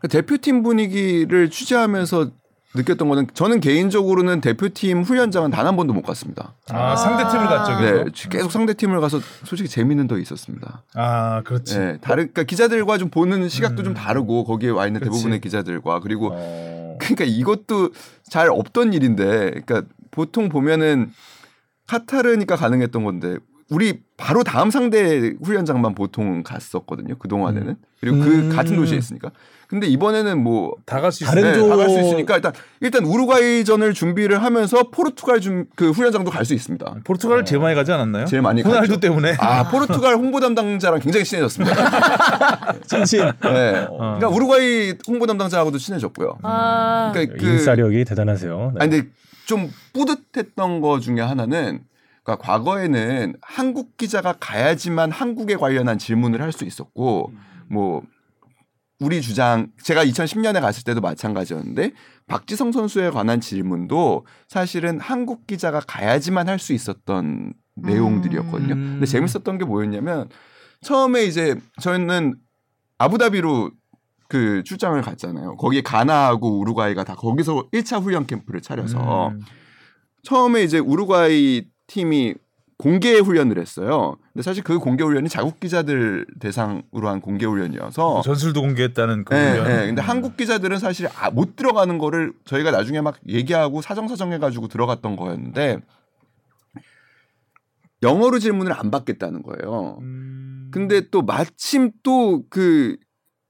[0.00, 2.30] 그 대표팀 분위기를 취재하면서
[2.74, 6.52] 느꼈던 거는 저는 개인적으로는 대표팀 훈련장은 단 한 번도 못 갔습니다.
[6.68, 7.80] 아, 상대 팀을 갔죠.
[7.80, 8.28] 네, 계속.
[8.28, 10.82] 계속 상대 팀을 가서 솔직히 재미는 더 있었습니다.
[10.94, 11.78] 아 그렇지.
[11.78, 13.84] 네, 다른 그러니까 기자들과 좀 보는 시각도 음.
[13.84, 15.10] 좀 다르고 거기에 와 있는 그치.
[15.10, 16.75] 대부분의 기자들과 그리고 어.
[17.14, 17.90] 그러니까 이것도
[18.24, 21.12] 잘 없던 일인데, 그러니까 보통 보면은
[21.86, 27.16] 카타르니까 가능했던 건데 우리 바로 다음 상대 훈련장만 보통 갔었거든요.
[27.18, 28.48] 그 동안에는 그리고 그 음.
[28.54, 29.30] 같은 도시에 있으니까.
[29.66, 31.24] 근데 이번에는 뭐 다갈 수.
[31.24, 36.44] 다른 네, 조- 다갈 수 있으니까 일단 일단 우루과이전을 준비를 하면서 포르투갈 좀그 훈련장도 갈
[36.44, 36.98] 수 있습니다.
[37.02, 38.26] 포르투갈 제일 많이 가지 않았나요?
[38.26, 39.00] 제일 많이 호날두 갔죠.
[39.00, 39.34] 때문에.
[39.40, 41.74] 아 포르투갈 홍보 담당자랑 굉장히 친해졌습니다.
[42.86, 43.20] 찐친.
[43.42, 43.86] 네.
[43.90, 43.96] 어.
[43.98, 46.38] 그러니까 우루과이 홍보 담당자하고도 친해졌고요.
[46.42, 47.10] 아.
[47.12, 48.72] 그러니까 그 인싸력이 대단하세요.
[48.74, 48.80] 네.
[48.80, 49.08] 아니 근데
[49.46, 51.80] 좀 뿌듯했던 거 중에 하나는
[52.26, 57.32] 그러니까 과거에는 한국 기자가 가야지만 한국에 관련한 질문을 할 수 있었고
[57.70, 58.02] 뭐
[58.98, 61.92] 우리 주장 제가 2010년에 갔을 때도 마찬가지였는데
[62.26, 68.74] 박지성 선수에 관한 질문도 사실은 한국 기자가 가야지만 할 수 있었던 내용들이었거든요.
[68.74, 68.80] 음.
[68.94, 70.28] 근데 재밌었던 게 뭐였냐면
[70.80, 72.36] 처음에 이제 저희는
[72.98, 73.70] 아부다비로
[74.28, 75.56] 그 출장을 갔잖아요.
[75.58, 79.40] 거기에 가나하고 우루과이가 다 거기서 1차 훈련 캠프를 차려서 음.
[80.24, 82.34] 처음에 이제 우루과이 팀이
[82.78, 84.16] 공개 훈련을 했어요.
[84.32, 89.50] 근데 사실 그 공개 훈련이 자국 기자들 대상으로 한 공개 훈련이어서 전술도 공개했다는 그 네,
[89.50, 89.64] 훈련.
[89.66, 89.86] 네.
[89.86, 95.16] 근데 한국 기자들은 사실 아, 못 들어가는 거를 저희가 나중에 막 얘기하고 사정사정 해가지고 들어갔던
[95.16, 95.78] 거였는데
[98.02, 99.98] 영어로 질문을 안 받겠다는 거예요.
[100.02, 100.68] 음.
[100.70, 102.96] 근데 또 마침 또 그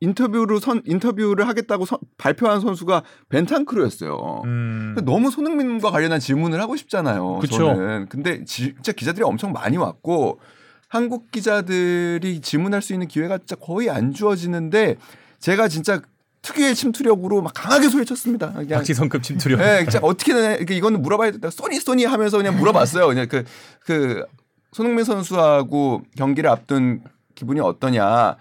[0.06, 4.42] 인터뷰로 선 인터뷰를 하겠다고 선- 발표한 선수가 벤탄크루였어요.
[4.44, 4.96] 음.
[5.04, 7.38] 너무 손흥민과 관련한 질문을 하고 싶잖아요.
[7.40, 7.56] 그쵸.
[7.56, 8.06] 저는.
[8.08, 10.40] 근데 지- 진짜 기자들이 엄청 많이 왔고
[10.88, 14.96] 한국 기자들이 질문할 수 있는 기회가 진짜 거의 안 주어지는데
[15.40, 16.00] 제가 진짜
[16.42, 18.52] 특유의 침투력으로 막 강하게 소리쳤습니다.
[18.52, 19.58] 그냥 박지성급 침투력.
[19.58, 21.50] 네, 진짜 어떻게든 이렇게 이거는 물어봐야 된다.
[21.50, 23.08] 쏘니 쏘니 하면서 그냥 물어봤어요.
[23.08, 23.42] 그냥 그,
[23.84, 24.24] 그
[24.72, 27.02] 손흥민 선수하고 경기를 앞둔
[27.34, 28.36] 기분이 어떠냐.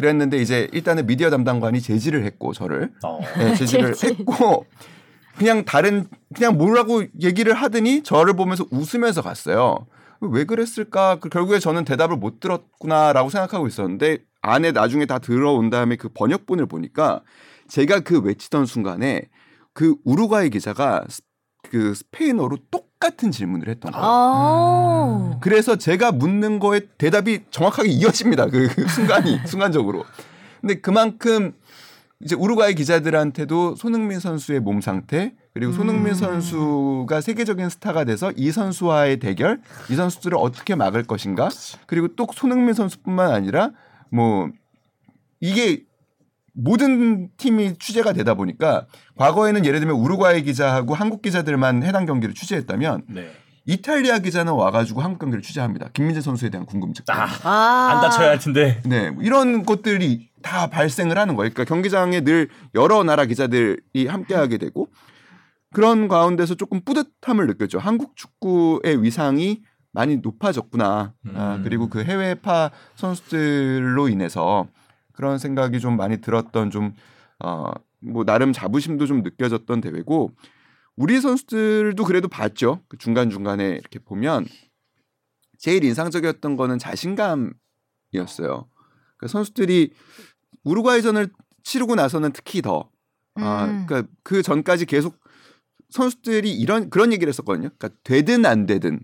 [0.00, 3.20] 그랬는데 이제 일단은 미디어 담당관이 제지를 했고 저를 어.
[3.38, 4.14] 네, 제지를 제지.
[4.18, 4.66] 했고
[5.38, 9.86] 그냥 다른 그냥 뭐라고 얘기를 하더니 저를 보면서 웃으면서 갔어요.
[10.20, 11.16] 왜 그랬을까?
[11.20, 16.66] 그 결국에 저는 대답을 못 들었구나라고 생각하고 있었는데 안에 나중에 다 들어온 다음에 그 번역본을
[16.66, 17.22] 보니까
[17.68, 19.22] 제가 그 외치던 순간에
[19.72, 21.22] 그 우루과이 기자가 스-
[21.70, 24.06] 그 스페인어로 똑 같은 질문을 했던 거예요.
[24.06, 25.38] 아.
[25.40, 28.46] 그래서 제가 묻는 거에 대답이 정확하게 이어집니다.
[28.46, 30.04] 그, 그 순간이 순간적으로.
[30.60, 31.54] 근데 그만큼
[32.22, 39.18] 이제 우루과이 기자들한테도 손흥민 선수의 몸 상태 그리고 손흥민 선수가 세계적인 스타가 돼서 이 선수와의
[39.18, 39.60] 대결,
[39.90, 41.48] 이 선수들을 어떻게 막을 것인가
[41.86, 43.70] 그리고 또 손흥민 선수뿐만 아니라
[44.10, 44.50] 뭐
[45.40, 45.84] 이게
[46.52, 48.86] 모든 팀이 취재가 되다 보니까
[49.16, 53.30] 과거에는 예를 들면 우루과이 기자하고 한국 기자들만 해당 경기를 취재했다면 네.
[53.66, 55.88] 이탈리아 기자는 와가지고 한국 경기를 취재합니다.
[55.92, 57.04] 김민재 선수에 대한 궁금증.
[57.08, 57.92] 아, 아.
[57.92, 58.80] 안 다쳐야 할 텐데.
[58.84, 61.50] 네, 뭐 이런 것들이 다 발생을 하는 거예요.
[61.52, 64.88] 그러니까 경기장에 늘 여러 나라 기자들이 함께하게 되고
[65.72, 67.78] 그런 가운데서 조금 뿌듯함을 느꼈죠.
[67.78, 71.14] 한국 축구의 위상이 많이 높아졌구나.
[71.34, 71.60] 아, 음.
[71.62, 74.66] 그리고 그 해외파 선수들로 인해서
[75.20, 76.94] 그런 생각이 좀 많이 들었던 좀
[77.44, 80.34] 어, 뭐 나름 자부심도 좀 느껴졌던 대회고
[80.96, 82.82] 우리 선수들도 그래도 봤죠.
[82.88, 84.46] 그 중간 중간에 이렇게 보면
[85.58, 88.66] 제일 인상적이었던 거는 자신감이었어요.
[89.18, 89.92] 그 선수들이
[90.64, 91.28] 우루과이전을
[91.64, 92.90] 치르고 나서는 특히 더
[93.34, 93.84] 아, 음.
[93.86, 95.20] 그러니까 그 전까지 계속
[95.90, 97.68] 선수들이 이런 그런 얘기를 했었거든요.
[97.76, 99.00] 그러니까 되든 안 되든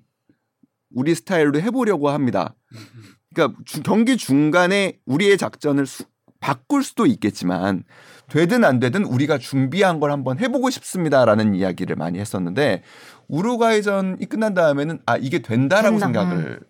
[0.94, 2.54] 우리 스타일로 해보려고 합니다.
[3.36, 6.04] 그러니까 주- 경기 중간에 우리의 작전을 수-
[6.40, 7.84] 바꿀 수도 있겠지만
[8.30, 12.82] 되든 안 되든 우리가 준비한 걸 한번 해보고 싶습니다라는 이야기를 많이 했었는데
[13.28, 16.06] 우루과이전이 끝난 다음에는 아 이게 된다라고 된다.
[16.06, 16.60] 생각을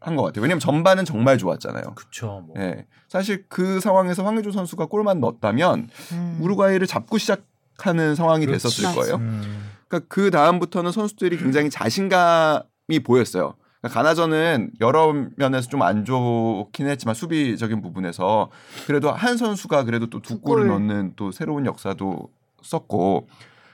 [0.00, 0.42] 한 것 같아요.
[0.42, 1.94] 왜냐하면 전반은 정말 좋았잖아요.
[1.94, 2.44] 그쵸.
[2.46, 2.54] 뭐.
[2.58, 2.84] 예.
[3.08, 6.38] 사실 그 상황에서 황의조 선수가 골만 넣었다면 음.
[6.42, 8.64] 우루과이를 잡고 시작하는 상황이 그렇지.
[8.64, 8.94] 됐었을.
[8.94, 9.14] 거예요.
[9.16, 9.70] 음.
[9.88, 13.54] 그러니까 그 다음부터는 선수들이 굉장히 자신감이 보였어요.
[13.84, 18.50] 그러니까 가나전은 여러 면에서 좀 안 좋긴 했지만 수비적인 부분에서
[18.86, 20.72] 그래도 한 선수가 그래도 또 두 골을 골.
[20.88, 22.28] 넣는 또 새로운 역사도
[22.62, 23.28] 썼고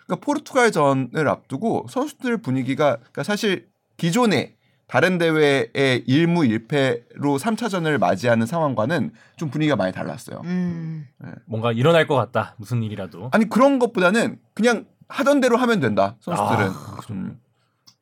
[0.07, 4.57] 그러니까 포르투갈전을 앞두고 선수들 분위기가 그러니까 사실 기존에
[4.89, 10.41] 다른 대회의 일무 일패로 3차전을 맞이하는 상황과는 좀 분위기가 많이 달랐어요.
[10.45, 11.07] 음.
[11.47, 12.57] 뭔가 일어날 것 같다.
[12.59, 13.29] 무슨 일이라도.
[13.33, 16.17] 아니 그런 것보다는 그냥 하던 대로 하면 된다.
[16.21, 17.39] 선수들은 아, 음.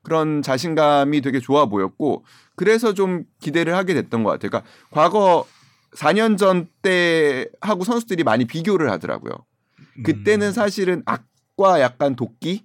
[0.08, 2.24] 그런 자신감이 되게 좋아 보였고
[2.56, 4.48] 그래서 좀 기대를 하게 됐던 것 같아요.
[4.50, 5.46] 그러니까 과거
[5.92, 9.32] 4년 전 때 하고 선수들이 많이 비교를 하더라고요.
[10.02, 12.64] 그때는 사실은 악과 약간 도끼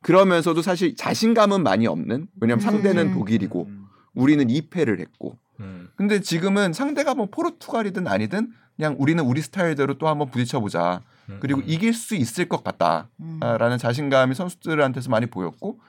[0.00, 3.14] 그러면서도 사실 자신감은 많이 없는 왜냐면 상대는 음.
[3.14, 3.68] 독일이고
[4.14, 5.88] 우리는 2패를 했고 음.
[5.96, 11.36] 근데 지금은 상대가 뭐 포르투갈이든 아니든 그냥 우리는 우리 스타일대로 또 한번 부딪혀 보자 음.
[11.40, 13.78] 그리고 이길 수 있을 것 같다라는 음.
[13.78, 15.80] 자신감이 선수들한테서 많이 보였고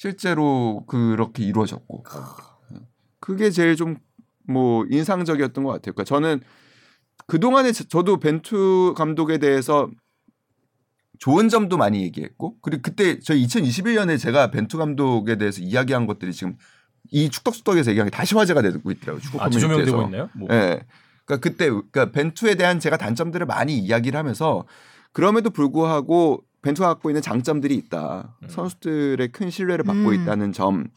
[0.00, 2.04] 실제로 그렇게 이루어졌고
[3.20, 3.96] 그게 제일 좀
[4.50, 5.94] 뭐 인상적이었던 것 같아요.
[5.94, 6.40] 그러니까 저는
[7.26, 9.88] 그 동안에 저도 벤투 감독에 대해서
[11.18, 16.56] 좋은 점도 많이 얘기했고 그리고 그때 저희 2021년에 제가 벤투 감독에 대해서 이야기한 것들이 지금
[17.10, 19.20] 이 축덕수덕에서 얘기한 게 다시 화제가 되고 있더라고요.
[19.20, 20.06] 축구 아, 재조명되고 커뮤니티에서.
[20.06, 20.30] 있나요?
[20.34, 20.48] 뭐.
[20.50, 20.82] 예.
[21.24, 24.64] 그러니까 그때 그러니까 벤투에 대한 제가 단점들을 많이 이야기를 하면서
[25.12, 28.36] 그럼에도 불구하고 벤투가 갖고 있는 장점들이 있다.
[28.42, 28.48] 음.
[28.48, 30.14] 선수들의 큰 신뢰를 받고 음.
[30.14, 30.88] 있다는 점.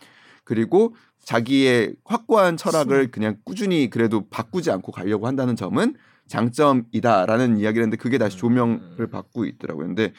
[0.43, 5.95] 그리고 자기의 확고한 철학을 그냥 꾸준히 그래도 바꾸지 않고 가려고 한다는 점은
[6.27, 9.87] 장점이다라는 이야기를 했는데 그게 다시 조명을 받고 있더라고요.
[9.87, 10.11] 근데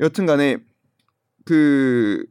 [0.00, 0.58] 여튼 간에
[1.44, 2.26] 그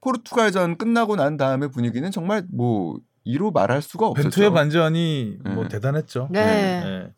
[0.00, 4.22] 포르투갈전 끝나고 난 다음에 분위기는 정말 뭐 이로 말할 수가 없었죠.
[4.30, 5.68] 벤투의 반전이 뭐 네.
[5.68, 6.28] 대단했죠.
[6.30, 6.80] 네.
[6.84, 7.12] 네.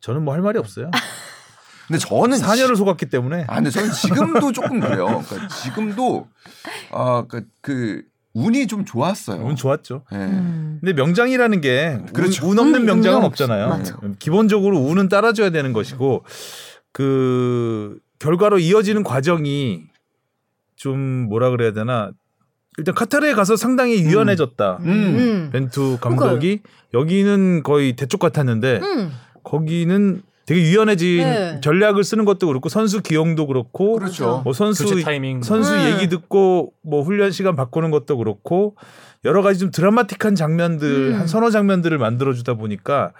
[0.00, 0.90] 저는 뭐 할 말이 없어요.
[1.86, 5.22] 근데 저는 4년을 속았기 때문에 아, 근데 저는 지금도 조금 그래요.
[5.28, 6.26] 그러니까 지금도
[6.92, 9.44] 아, 그, 그 운이 좀 좋았어요.
[9.44, 10.02] 운 좋았죠.
[10.12, 10.16] 예.
[10.16, 10.78] 음.
[10.80, 12.46] 근데 명장이라는 게 그렇죠.
[12.46, 13.64] 운, 운 없는 운, 명장은 운이 없잖아요.
[13.66, 13.96] 없- 맞아.
[14.18, 16.24] 기본적으로 운은 따라줘야 되는 것이고
[16.92, 19.82] 그 결과로 이어지는 과정이
[20.76, 22.10] 좀 뭐라 그래야 되나
[22.76, 24.78] 일단 카타르에 가서 상당히 유연해졌다.
[24.80, 24.88] 음.
[24.88, 25.50] 음.
[25.52, 26.60] 벤투 감독이
[26.92, 29.12] 여기는 거의 대쪽 같았는데 음.
[29.44, 31.60] 거기는 되게 유연해진 네.
[31.62, 34.42] 전략을 쓰는 것도 그렇고 선수 기용도 그렇고 그렇죠.
[34.44, 35.42] 뭐 선수 타이밍.
[35.42, 35.84] 선수 음.
[35.86, 38.76] 얘기 듣고 뭐 훈련 시간 바꾸는 것도 그렇고
[39.24, 41.20] 여러 가지 좀 드라마틱한 장면들 음.
[41.20, 43.12] 한 서너 장면들을 만들어 주다 보니까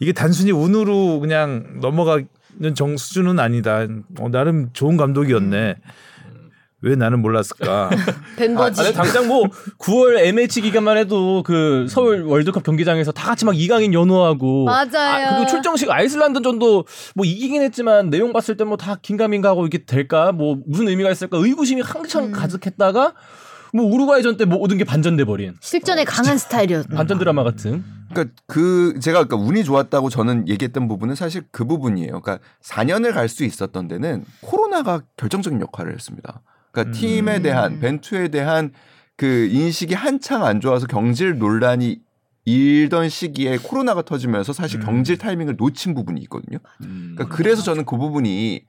[0.00, 2.26] 이게 단순히 운으로 그냥 넘어가는
[2.74, 3.86] 정 수준은 아니다.
[4.18, 5.76] 어, 나름 좋은 감독이었네.
[6.84, 7.90] 왜 나는 몰랐을까?
[8.36, 8.80] 벤버지.
[8.82, 9.44] 아니, 당장 뭐
[9.78, 15.26] 9월 MH 기간만 해도 그 서울 월드컵 경기장에서 다 같이 막 이강인 연호하고 맞아요.
[15.26, 19.84] 아, 그리고 출정식 아이슬란드전도 뭐 이기긴 했지만 내용 봤을 때 뭐 다 긴가민가 하고 이게
[19.84, 22.32] 될까 뭐 무슨 의미가 있을까 의구심이 한참 음.
[22.32, 23.14] 가득했다가
[23.72, 26.94] 뭐 우루과이전 때 모든 게 반전돼 버린 실전에 강한 스타일이었다.
[26.96, 32.20] 반전 드라마 같은 그러니까 그 제가 그러니까 운이 좋았다고 저는 얘기했던 부분은 사실 그 부분이에요.
[32.20, 36.40] 그러니까 4년을 갈 수 있었던 데는 코로나가 결정적인 역할을 했습니다.
[36.74, 36.92] 그러니까 음.
[36.92, 38.72] 팀에 대한 벤투에 대한
[39.16, 42.00] 그 인식이 한창 안 좋아서 경질 논란이
[42.46, 44.84] 일던 시기에 코로나가 터지면서 사실 음.
[44.84, 46.58] 경질 타이밍을 놓친 부분이 있거든요.
[46.78, 48.64] 그러니까 그래서 저는 그 부분이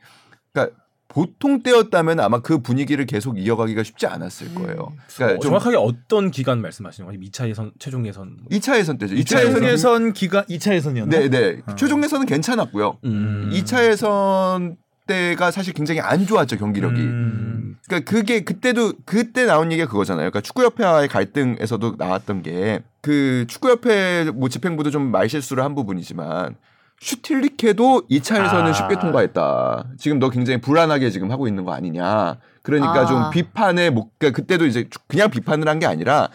[0.53, 4.93] 그러니까 보통 때였다면 아마 그 분위기를 계속 이어가기가 쉽지 않았을 거예요.
[5.15, 7.19] 그러니까 어, 좀 정확하게 어떤 기간 말씀하시는 거예요?
[7.21, 8.37] 2차 예선, 최종 예선.
[8.51, 9.15] 2차 예선 때죠.
[9.15, 11.17] 2차 2차 예선 예선 기간 2차 예선이었나?
[11.17, 11.61] 네, 네.
[11.65, 11.75] 어.
[11.75, 12.99] 최종 예선은 괜찮았고요.
[13.05, 13.49] 음.
[13.53, 16.99] 2차 예선 때가 사실 굉장히 안 좋았죠 경기력이.
[16.99, 17.54] 음.
[17.87, 20.29] 그러니까 그게 그때도 그때 나온 얘기가 그거잖아요.
[20.31, 26.55] 그러니까 축구협회와의 갈등에서도 나왔던 게 그 축구협회 뭐 집행부도 좀 말실수를 한 부분이지만
[26.99, 28.73] 슈틸리케도 2차에서는 아.
[28.73, 29.89] 쉽게 통과했다.
[29.99, 32.37] 지금 너 굉장히 불안하게 지금 하고 있는 거 아니냐.
[32.63, 33.05] 그러니까 아.
[33.05, 36.29] 좀 비판의 목 그러니까 그때도 이제 그냥 비판을 한 게 아니라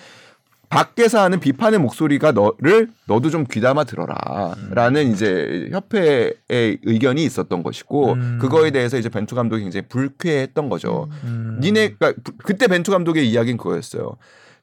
[0.70, 8.38] 밖에서 하는 비판의 목소리가 너를 너도 좀 귀담아 들어라라는 이제 협회의 의견이 있었던 것이고 음.
[8.40, 11.09] 그거에 대해서 이제 벤투 감독이 굉장히 불쾌했던 거죠.
[11.24, 11.59] 음.
[11.61, 14.16] 니네 그러니까 부- 그때 벤투 감독의 이야기는 그거였어요.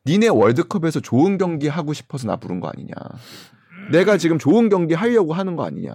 [0.05, 2.93] 니네 월드컵에서 좋은 경기 하고 싶어서 나 부른 거 아니냐.
[3.91, 5.93] 내가 지금 좋은 경기 하려고 하는 거 아니냐.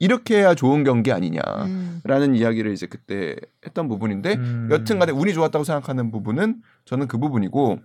[0.00, 2.34] 이렇게 해야 좋은 경기 아니냐라는 음.
[2.34, 4.68] 이야기를 이제 그때 했던 부분인데 음.
[4.72, 7.78] 여튼간에 운이 좋았다고 생각하는 부분은 저는 그 부분이고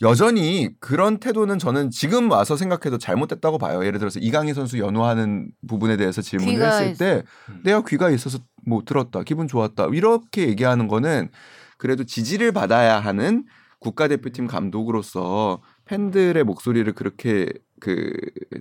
[0.00, 3.84] 여전히 그런 태도는 저는 지금 와서 생각해도 잘못됐다고 봐요.
[3.84, 7.22] 예를 들어서 이강인 선수 연호하는 부분에 대해서 질문을 했을 때
[7.62, 11.28] 내가 귀가 있어서 뭐 들었다, 기분 좋았다 이렇게 얘기하는 거는
[11.78, 13.44] 그래도 지지를 받아야 하는
[13.80, 17.48] 국가대표팀 감독으로서 팬들의 목소리를 그렇게
[17.82, 18.12] 그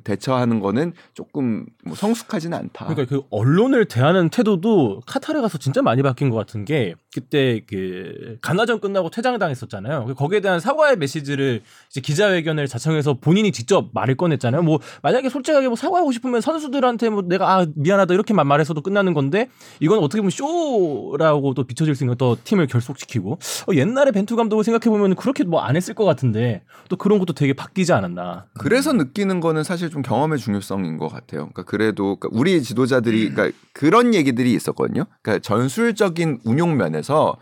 [0.04, 2.88] 대처하는 거는 조금 뭐 성숙하지는 않다.
[2.88, 8.38] 그러니까 그 언론을 대하는 태도도 카타르 가서 진짜 많이 바뀐 것 같은 게 그때 그
[8.42, 10.16] 가나전 끝나고 퇴장당했었잖아요.
[10.16, 14.64] 거기에 대한 사과의 메시지를 이제 기자회견을 자청해서 본인이 직접 말을 꺼냈잖아요.
[14.64, 19.50] 뭐 만약에 솔직하게 뭐 사과하고 싶으면 선수들한테 뭐 내가 아 미안하다 이렇게만 말해서도 끝나는 건데
[19.80, 24.64] 이건 어떻게 보면 쇼라고 또 비춰질 수 있는 또 팀을 결속시키고 어, 옛날에 벤투 감독을
[24.64, 28.48] 생각해 보면 그렇게 뭐 안 했을 것 같은데 또 그런 것도 되게 바뀌지 않았나.
[28.58, 31.42] 그래서 느 끼는 거는 사실 좀 경험의 중요성인 것 같아요.
[31.42, 35.06] 그러니까 그래도 그러니까 우리 지도자들이 그러니까 그런 얘기들이 있었거든요.
[35.22, 37.38] 그러니까 전술적인 운용 면에서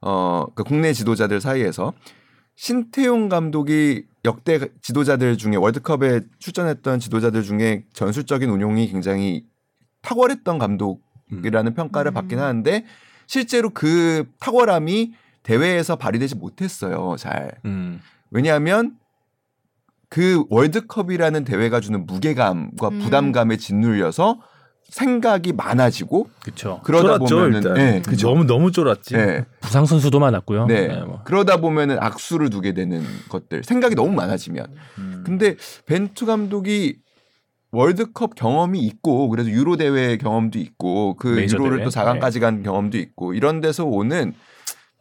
[0.00, 1.92] 어 그러니까 국내 지도자들 사이에서
[2.56, 9.44] 신태용 감독이 역대 지도자들 중에 월드컵에 출전했던 지도자들 중에 전술적인 운용이 굉장히
[10.02, 12.14] 탁월했던 감독이라는 평가를 음.
[12.14, 12.84] 받긴 하는데
[13.26, 17.16] 실제로 그 탁월함이 대회에서 발휘되지 못했어요.
[17.18, 17.52] 잘.
[17.64, 18.00] 음.
[18.30, 18.96] 왜냐하면
[20.12, 22.98] 그 월드컵이라는 대회가 주는 무게감과 음.
[22.98, 24.40] 부담감에 짓눌려서
[24.90, 26.80] 생각이 많아지고 그렇죠.
[26.84, 27.74] 그러다 쫄았죠 보면은.
[27.74, 28.28] 네, 그죠.
[28.28, 29.16] 너무 너무 쫄았지.
[29.16, 29.46] 네.
[29.62, 30.66] 부상 선수도 많았고요.
[30.66, 31.00] 네.
[31.00, 31.22] 뭐.
[31.24, 34.66] 그러다 보면은 악수를 두게 되는 것들 생각이 너무 많아지면
[34.98, 35.22] 음.
[35.24, 36.98] 근데 벤투 감독이
[37.70, 41.84] 월드컵 경험이 있고 그래서 유로 대회 경험도 있고 그 유로를 대회.
[41.84, 44.34] 또 4강까지 간 경험도 있고 이런 데서 오는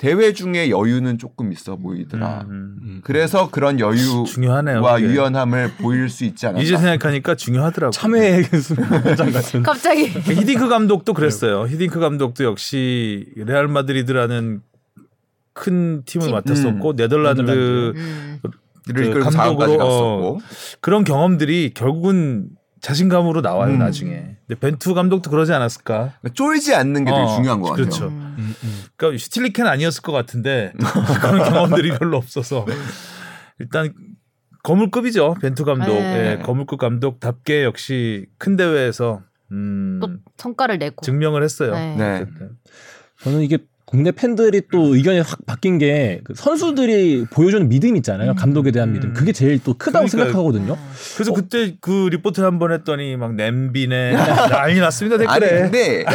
[0.01, 2.47] 대회 중에 여유는 조금 있어 보이더라.
[2.49, 2.75] 음.
[2.81, 3.01] 음.
[3.03, 4.81] 그래서 그런 여유와 중요하네요.
[4.81, 5.03] 그게.
[5.05, 6.63] 유연함을 보일 수 있지 않았나.
[6.63, 7.91] 이제 생각하니까 중요하더라고.
[7.91, 9.61] 참회의 현장 같은.
[9.61, 11.67] 갑자기 히딩크 감독도 그랬어요.
[11.67, 14.61] 히딩크 감독도 역시 레알 마드리드라는
[15.53, 16.33] 큰 팀을 팀.
[16.33, 17.99] 맡았었고 네덜란드 네덜란드.
[17.99, 18.39] 음.
[18.87, 20.39] 를그 이끌고 감독으로, 4강까지 갔었고.
[20.79, 22.49] 그런 경험들이 결국은
[22.81, 23.79] 자신감으로 나와요 음.
[23.79, 24.35] 나중에.
[24.47, 26.13] 근데 벤투 감독도 그러지 않았을까?
[26.19, 27.85] 그러니까 쫄지 않는 게 되게 어, 중요한 것 같아요.
[27.85, 28.07] 그렇죠.
[28.07, 28.35] 음.
[28.37, 28.83] 음, 음.
[28.97, 30.73] 그러니까 슈틸리켄 아니었을 것 같은데
[31.21, 32.65] 그런 경험들이 별로 없어서
[33.59, 33.93] 일단
[34.63, 35.93] 거물급이죠 벤투 감독.
[35.93, 36.37] 네.
[36.39, 41.01] 예, 거물급 감독답게 역시 큰 대회에서 음, 또 성과를 내고.
[41.01, 41.73] 증명을 했어요.
[41.73, 41.95] 네.
[41.97, 42.25] 네.
[43.21, 43.59] 저는 이게
[43.91, 48.35] 국내 팬들이 또 의견이 확 바뀐 게그 선수들이 보여주는 믿음 있잖아요.
[48.35, 49.13] 감독에 대한 믿음.
[49.13, 50.31] 그게 제일 또 크다고 그러니까요.
[50.31, 50.77] 생각하거든요.
[51.15, 54.13] 그래서 그때 그 리포트 를한번 했더니 막 냄비네
[54.49, 55.61] 난리 났습니다 아니 댓글에.
[55.63, 56.05] 근데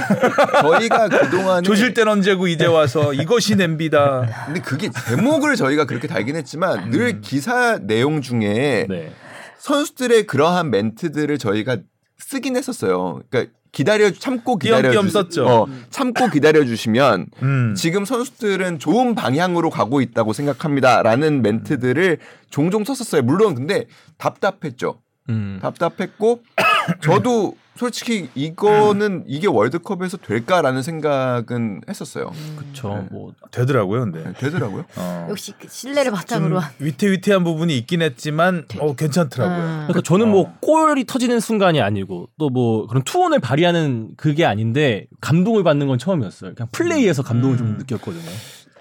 [0.62, 4.46] 저희가 그동안에 조실 땐 언제고 이제 와서 이것이 냄비다.
[4.46, 9.12] 근데 그게 제목을 저희가 그렇게 달긴 했지만 늘 기사 내용 중에 네.
[9.58, 11.76] 선수들의 그러한 멘트들을 저희가
[12.18, 13.20] 쓰긴 했었어요.
[13.28, 15.46] 그러니까 기다려 참고 기다려 주 썼죠.
[15.46, 17.74] 어, 참고 기다려 주시면 음.
[17.76, 22.16] 지금 선수들은 좋은 방향으로 가고 있다고 생각합니다라는 멘트들을
[22.48, 23.20] 종종 썼었어요.
[23.20, 23.84] 물론 근데
[24.16, 25.02] 답답했죠.
[25.28, 25.58] 음.
[25.60, 26.40] 답답했고
[27.02, 32.32] 저도 솔직히 이거는 이게 월드컵에서 될까라는 생각은 했었어요.
[32.58, 32.88] 그렇죠.
[32.88, 33.08] 네.
[33.10, 34.24] 뭐 되더라고요, 근데.
[34.24, 34.84] 네, 되더라고요.
[34.96, 35.26] 어.
[35.30, 36.72] 역시 그 신뢰를 좀 바탕으로 한.
[36.78, 39.58] 위태위태한 부분이 있긴 했지만 어 괜찮더라고요.
[39.58, 39.84] 음.
[39.88, 45.62] 그러니까 저는 뭐 골이 터지는 순간이 아니고 또 뭐 그런 투혼을 발휘하는 그게 아닌데 감동을
[45.62, 46.54] 받는 건 처음이었어요.
[46.54, 47.76] 그냥 플레이에서 감동을 좀 음.
[47.78, 48.22] 느꼈거든요.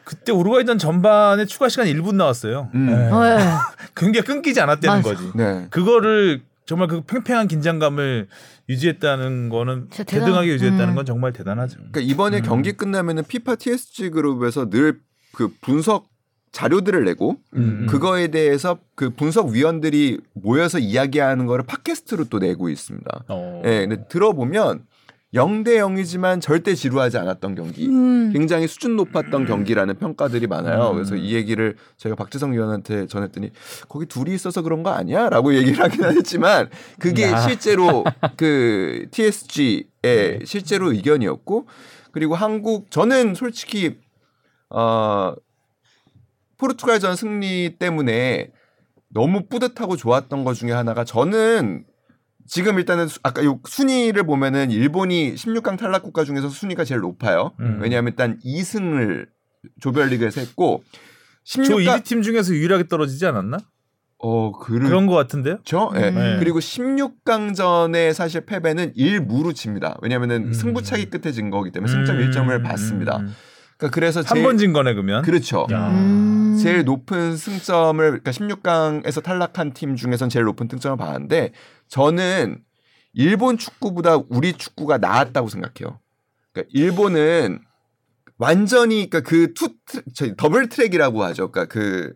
[0.06, 2.70] 그때 우루과이전 전반에 추가 시간 1분 나왔어요.
[2.74, 2.86] 음.
[2.86, 3.12] 네.
[3.12, 3.38] 어, 예.
[3.96, 5.10] 경기가 끊기지 않았다는 맞아.
[5.10, 5.32] 거지.
[5.36, 5.68] 네.
[5.72, 8.28] 그거를 정말 그 팽팽한 긴장감을
[8.68, 10.96] 유지했다는 거는 대등하게 유지했다는 음.
[10.96, 11.78] 건 정말 대단하죠.
[11.78, 12.44] 그러니까 이번에 음.
[12.44, 16.08] 경기 끝나면은 피파 TSG 그룹에서 늘 그 분석
[16.54, 17.86] 자료들을 내고 음.
[17.88, 23.26] 그거에 대해서 그 분석 위원들이 모여서 이야기하는 거를 팟캐스트로 또 내고 있습니다.
[23.28, 23.62] 어.
[23.66, 24.86] 예, 근데 들어보면
[25.36, 27.88] 0대 0이지만 절대 지루하지 않았던 경기.
[27.88, 28.32] 음.
[28.32, 30.92] 굉장히 수준 높았던 경기라는 평가들이 많아요.
[30.92, 30.96] 음.
[30.96, 33.52] 그래서 이 얘기를 제가 박지성 위원한테 전했더니
[33.90, 35.30] 거기 둘이 있어서 그런 거 아니야?
[35.30, 36.70] 라고 얘기를 하긴 했지만
[37.00, 37.38] 그게 야.
[37.42, 38.06] 실제로
[38.38, 41.68] 그 TSG의 실제로 의견이었고
[42.12, 43.98] 그리고 한국 저는 솔직히
[44.70, 45.34] 어
[46.58, 48.52] 포르투갈전 승리 때문에
[49.10, 51.86] 너무 뿌듯하고 좋았던 것 중에 하나가 저는
[52.48, 57.54] 지금 일단은 수- 아까 요 순위를 보면은 일본이 16강 탈락 국가 중에서 순위가 제일 높아요.
[57.60, 57.80] 음.
[57.82, 59.26] 왜냐하면 일단 2승을
[59.82, 60.84] 조별리그에서 했고
[61.44, 63.58] 저 16강 1위 팀 중에서 유일하게 떨어지지 않았나?
[64.18, 65.60] 어 그를 그런 것 같은데요?
[65.64, 66.10] 죠 예.
[66.10, 66.38] 음.
[66.40, 69.98] 그리고 16강전의 사실 패배는 1무로 칩니다.
[70.02, 70.54] 왜냐면은 음.
[70.54, 73.18] 승부차기 끝에 진 거기 때문에 승점 1점을 받습니다.
[73.78, 75.22] 그러니까 그래서 한 번진 거네 그러면.
[75.24, 75.68] 그렇죠.
[76.56, 76.58] 야.
[76.58, 76.64] 음.
[76.64, 81.52] 제일 높은 승점을 그러니까 16강에서 탈락한 팀 중에선 제일 높은 승점을 받았는데
[81.88, 82.64] 저는
[83.14, 86.00] 일본 축구보다 우리 축구가 나았다고 생각해요.
[86.52, 87.60] 그러니까 일본은
[88.38, 89.76] 완전히 그러니까 그 two
[90.38, 91.52] 더블 트랙이라고 하죠.
[91.52, 92.14] 그러니까 그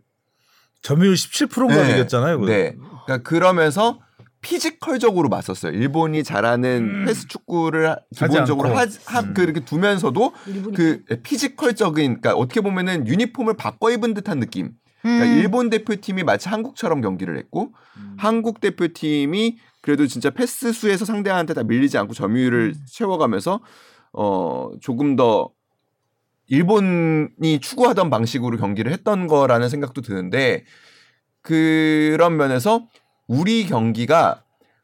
[0.82, 1.94] 점유율 17%가 네.
[1.94, 2.42] 이겼잖아요.
[2.42, 2.76] 네.
[3.06, 4.00] 그러니까 그러면서
[4.42, 5.74] 피지컬적으로 맞섰어요.
[5.74, 7.06] 일본이 잘하는 음.
[7.06, 8.86] 패스 축구를 기본적으로 하.
[9.06, 9.34] 하, 음.
[9.34, 14.72] 그렇게 두면서도 일본이 그 피지컬적인 그러니까 어떻게 보면은 유니폼을 바꿔 입은 듯한 느낌.
[15.02, 15.38] 그러니까 음.
[15.38, 17.74] 일본 대표팀이 마치 한국처럼 경기를 했고
[18.18, 23.62] 한국 대표팀이 그래도 진짜 패스 수에서 상대한테 다 밀리지 않고 점유율을 채워가면서
[24.12, 25.52] 어 조금 더
[26.48, 30.66] 일본이 추구하던 방식으로 경기를 했던 거라는 생각도 드는데
[31.42, 32.88] 그런 면에서
[33.30, 34.42] 우리 경기가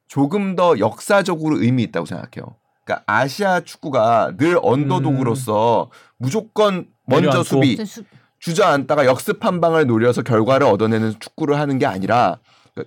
[0.07, 2.55] 조금 더 역사적으로 의미 있다고 생각해요.
[2.85, 7.43] 그러니까 아시아 축구가 늘 언더독으로서 무조건 먼저.
[7.43, 8.03] 수비 수-
[8.39, 12.37] 주저앉다가 역습 한 방을 노려서 결과를 얻어내는 축구를 하는 게 아니라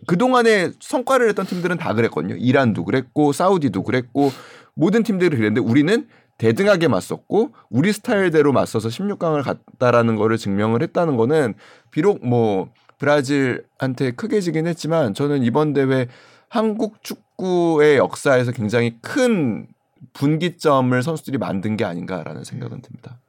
[0.07, 2.37] 그동안에 성과를 냈던 팀들은 다 그랬거든요.
[2.37, 4.31] 이란도 그랬고 사우디도 그랬고
[4.75, 6.07] 모든 팀들이 그랬는데 우리는
[6.37, 11.55] 대등하게 맞섰고 우리 스타일대로 맞서서 16강을 갔다라는 거를 증명을 했다는 거는
[11.91, 16.09] 비록 뭐 브라질한테 크게 지긴 했지만 저는 이번 대회
[16.49, 19.69] 한국 축구의 역사에서 굉장히 큰
[20.13, 23.21] 분기점을 선수들이 만든 게 아닌가라는 생각은 듭니다.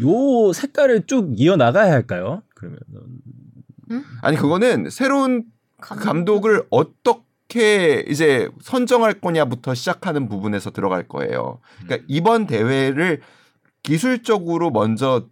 [0.00, 2.42] 요 색깔을 쭉 이어 나가야 할까요?
[2.54, 2.78] 그러면
[4.22, 5.44] 아니 그거는 새로운
[5.80, 11.60] 그 감독 을 어떻게 이제 선정할 거냐부터 시작하는 부분에서 들어갈 거예요.
[11.84, 13.20] 그러니까 이번 대회를
[13.82, 15.28] 기술적으로 먼저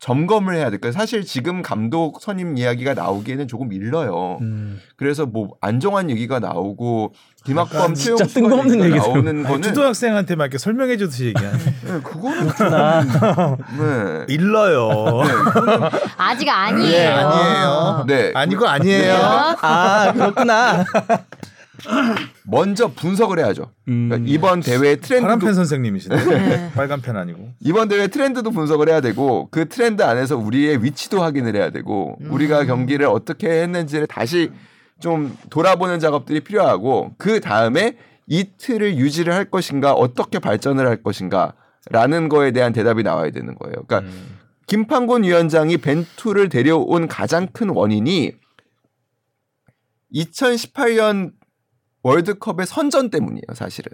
[0.00, 0.92] 점검을 해야 될까요?
[0.92, 4.38] 사실 지금 감독 선임 이야기가 나오기에는 조금 일러요.
[4.40, 4.80] 음.
[4.96, 9.12] 그래서 뭐 안정환 얘기가 나오고 김학범, 최용수 뜬금없는 얘기가 얘기죠.
[9.12, 11.58] 나오는 거는 초등학생한테 막 이렇게 설명해 주듯이 얘기하네.
[11.82, 13.02] 네, 그거는 그렇구나.
[13.02, 14.24] 네.
[14.28, 15.22] 일러요.
[16.16, 16.92] 아직 아니에요.
[16.92, 18.04] 예, 아니에요.
[18.06, 18.32] 네.
[18.34, 19.14] 아니고 아니에요.
[19.62, 20.84] 아 그렇구나.
[22.44, 23.72] 먼저 분석을 해야죠.
[23.88, 24.08] 음.
[24.08, 26.72] 그러니까 이번 대회 트렌드도 파란 펜 선생님이시네.
[26.74, 27.50] 빨간 펜 아니고.
[27.60, 32.64] 이번 대회 트렌드도 분석을 해야 되고 그 트렌드 안에서 우리의 위치도 확인을 해야 되고 우리가
[32.64, 34.50] 경기를 어떻게 했는지를 다시
[35.00, 42.28] 좀 돌아보는 작업들이 필요하고 그 다음에 이 틀을 유지를 할 것인가 어떻게 발전을 할 것인가라는
[42.28, 43.84] 거에 대한 대답이 나와야 되는 거예요.
[43.86, 44.12] 그러니까
[44.66, 48.32] 김판곤 위원장이 벤투를 데려온 가장 큰 원인이
[50.14, 51.32] 2018년
[52.02, 53.90] 월드컵의 선전 때문이에요, 사실은.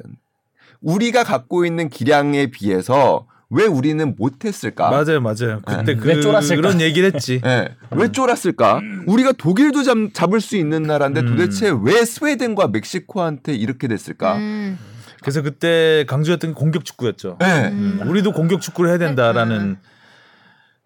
[0.81, 4.91] 우리가 갖고 있는 기량에 비해서 왜 우리는 못했을까?
[4.91, 5.61] 맞아요, 맞아요.
[5.65, 6.61] 그때 음, 그, 왜 쫄았을까?
[6.61, 7.41] 그런 얘기를 했지.
[7.45, 7.69] 예.
[7.93, 8.81] 왜 쫄았을까?
[9.07, 11.27] 우리가 독일도 잡, 잡을 수 있는 나라인데 음.
[11.27, 14.37] 도대체 왜 스웨덴과 멕시코한테 이렇게 됐을까?
[14.37, 14.79] 음.
[15.21, 17.39] 그래서 그때 강조했던 게 공격 축구였죠.
[17.43, 17.69] 예.
[17.69, 19.77] 음, 우리도 공격 축구를 해야 된다라는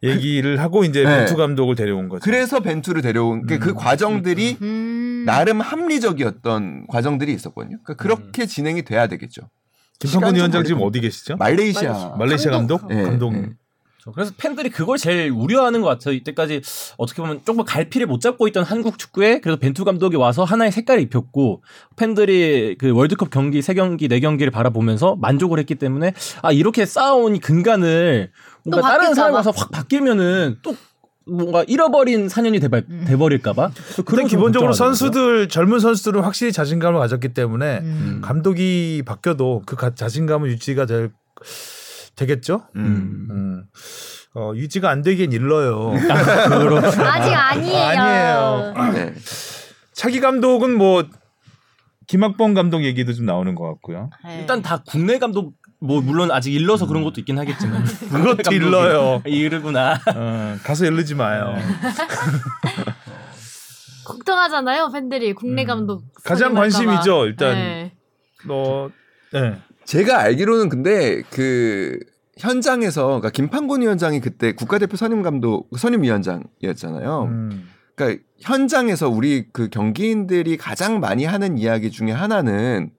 [0.03, 1.19] 얘기를 하고 이제 네.
[1.19, 2.21] 벤투 감독을 데려온 거죠.
[2.23, 5.08] 그래서 벤투를 데려온 게그 과정들이 음.
[5.29, 7.79] 나름 합리적이었던 과정들이 있었거든요.
[7.85, 9.43] 그러니까 그렇게 진행이 돼야 되겠죠.
[10.05, 10.83] 시간 위원장 좀 지금.
[10.83, 11.37] 어디 계시죠?
[11.37, 12.15] 말레이시아.
[12.19, 12.83] 말레이시아 감독?
[12.91, 13.35] 예, 감독.
[13.35, 13.51] 예.
[14.15, 16.15] 그래서 팬들이 그걸 제일 우려하는 것 같아요.
[16.15, 16.63] 이때까지
[16.97, 21.03] 어떻게 보면 조금 갈피를 못 잡고 있던 한국 축구에 그래도 벤투 감독이 와서 하나의 색깔을
[21.03, 21.63] 입혔고
[21.97, 27.39] 팬들이 그 월드컵 경기 세 경기 네 경기를 바라보면서 만족을 했기 때문에 아 이렇게 쌓아온
[27.39, 28.31] 근간을
[28.65, 29.31] 뭔가 다른 봐.
[29.31, 30.75] 와서 확 바뀌면은 또
[31.29, 33.71] 뭔가 잃어버린 4년이 돼버, 돼버릴까봐
[34.07, 38.21] 근데 기본적으로 선수들 젊은 선수들은 확실히 자신감을 가졌기 때문에 음.
[38.23, 41.11] 감독이 바뀌어도 그 가- 자신감은 유지가 될
[42.17, 42.63] 되겠죠.
[42.77, 43.29] 음.
[43.31, 43.65] 음.
[44.35, 45.93] 어, 유지가 안 되긴 일러요.
[46.03, 48.73] 아직 아니에요.
[48.75, 48.93] 아니에요.
[48.93, 49.15] 네.
[49.93, 51.05] 차기 감독은 뭐
[52.09, 54.11] 김학범 감독 얘기도 좀 나오는 것 같고요.
[54.25, 54.41] 네.
[54.41, 59.23] 일단 다 국내 감독 뭐 물론 아직 일러서 그런 것도 있긴 하겠지만 그것도 일러요.
[59.27, 60.01] 이르구나.
[60.15, 61.55] 어, 가서 일르지 마요.
[64.05, 66.09] 걱정하잖아요 팬들이 국내 감독 음.
[66.25, 66.55] 가장.
[66.55, 67.55] 관심이죠, 일단.
[67.55, 67.93] 네.
[68.47, 68.91] 너
[69.33, 69.57] 네.
[69.85, 71.99] 제가 알기로는 근데 그
[72.39, 77.25] 현장에서 그러니까 김판곤 위원장이 그때 국가대표 선임 감독 선임 위원장이었잖아요.
[77.25, 77.69] 음.
[77.95, 82.91] 그러니까 현장에서 우리 그 경기인들이 가장 많이 하는 이야기 중에 하나는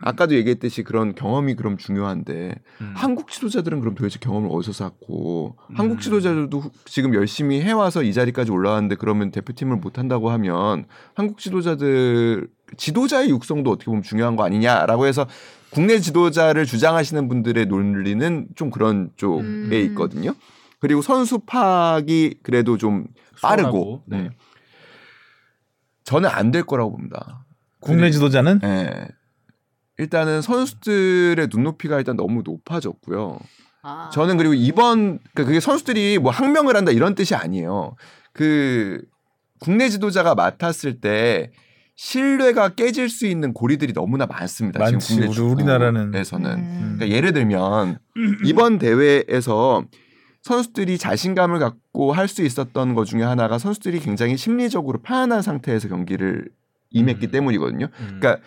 [0.00, 2.92] 아까도 얘기했듯이 그런 경험이 그럼 중요한데 음.
[2.96, 5.74] 한국 지도자들은 그럼 도대체 경험을 어디서 쌓고 음.
[5.76, 10.84] 한국 지도자들도 후- 지금 열심히 해와서 이 자리까지 올라왔는데 그러면 대표팀을 못 한다고 하면
[11.14, 15.26] 한국 지도자들 지도자의 육성도 어떻게 보면 중요한 거 아니냐라고 해서
[15.70, 19.70] 국내 지도자를 주장하시는 분들의 논리는 좀 그런 쪽에 음.
[19.90, 20.34] 있거든요.
[20.80, 23.06] 그리고 선수 파악이 그래도 좀
[23.42, 24.22] 빠르고 수월하고, 네.
[24.22, 24.30] 네.
[26.04, 27.44] 저는 안 될 거라고 봅니다.
[27.80, 29.08] 국내 지도자는 예.
[29.98, 33.38] 일단은 선수들의 눈높이가 일단 너무 높아졌고요.
[33.82, 34.10] 아.
[34.12, 37.96] 저는 그리고 이번 그러니까 그게 선수들이 뭐 항명을 한다 이런 뜻이 아니에요.
[38.32, 39.02] 그
[39.60, 41.50] 국내 지도자가 맡았을 때
[41.96, 44.78] 신뢰가 깨질 수 있는 고리들이 너무나 많습니다.
[44.78, 44.98] 많지.
[45.16, 46.04] 지금 국내 우리- 우리나라는.
[46.06, 46.94] 축구에서는 음.
[46.96, 47.98] 그러니까 예를 들면
[48.44, 49.84] 이번 대회에서
[50.42, 56.48] 선수들이 자신감을 갖고 할 수 있었던 것 중에 하나가 선수들이 굉장히 심리적으로 편안한 상태에서 경기를
[56.90, 57.30] 임했기 음.
[57.32, 57.86] 때문이거든요.
[57.86, 58.18] 음.
[58.20, 58.38] 그러니까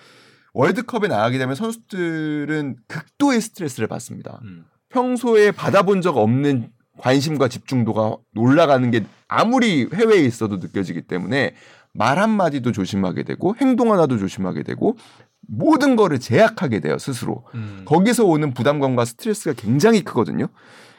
[0.53, 4.39] 월드컵에 나가게 되면 선수들은 극도의 스트레스를 받습니다.
[4.43, 4.65] 음.
[4.89, 11.55] 평소에 받아본 적 없는 관심과 집중도가 올라가는 게 아무리 해외에 있어도 느껴지기 때문에
[11.93, 14.97] 말 한마디도 조심하게 되고 행동 하나도 조심하게 되고
[15.47, 17.83] 모든 거를 제약하게 돼요 스스로 음.
[17.85, 20.47] 거기서 오는 부담감과 스트레스가 굉장히 크거든요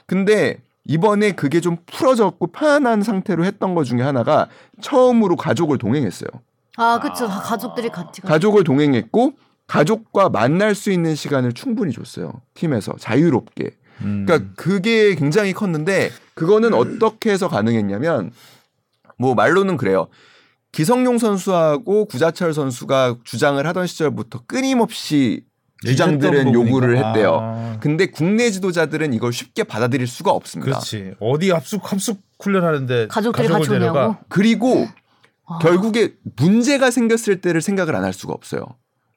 [0.07, 4.49] 근데 이번에 그게 좀 풀어졌고 편안한 상태로 했던 것 중에 하나가
[4.81, 6.29] 처음으로 가족을 동행했어요
[6.77, 7.27] 아, 그쵸.
[7.29, 8.29] 다 가족들이 같이 가.
[8.29, 9.33] 가족을 동행했고
[9.67, 13.71] 가족과 만날 수 있는 시간을 충분히 줬어요 팀에서 자유롭게
[14.03, 14.25] 음.
[14.27, 18.33] 그러니까 그게 굉장히 컸는데 그거는 어떻게 해서 가능했냐면
[19.19, 20.09] 뭐 말로는 그래요.
[20.73, 25.45] 기성용 선수하고 구자철 선수가 주장을 하던 시절부터 끊임없이
[25.85, 26.97] 주장들은 요구를.
[26.97, 27.39] 했대요.
[27.43, 30.73] 아, 근데 국내 지도자들은 이걸 쉽게 받아들일 수가 없습니다.
[30.79, 31.15] 그렇지.
[31.21, 33.95] 어디 합숙 합숙 훈련하는데 가족들이 가족을 같이 오냐고.
[33.95, 34.21] 데려가?
[34.29, 34.87] 그리고
[35.55, 35.59] 아.
[35.59, 38.65] 결국에 문제가 생겼을 때를 생각을 안 할 수가 없어요.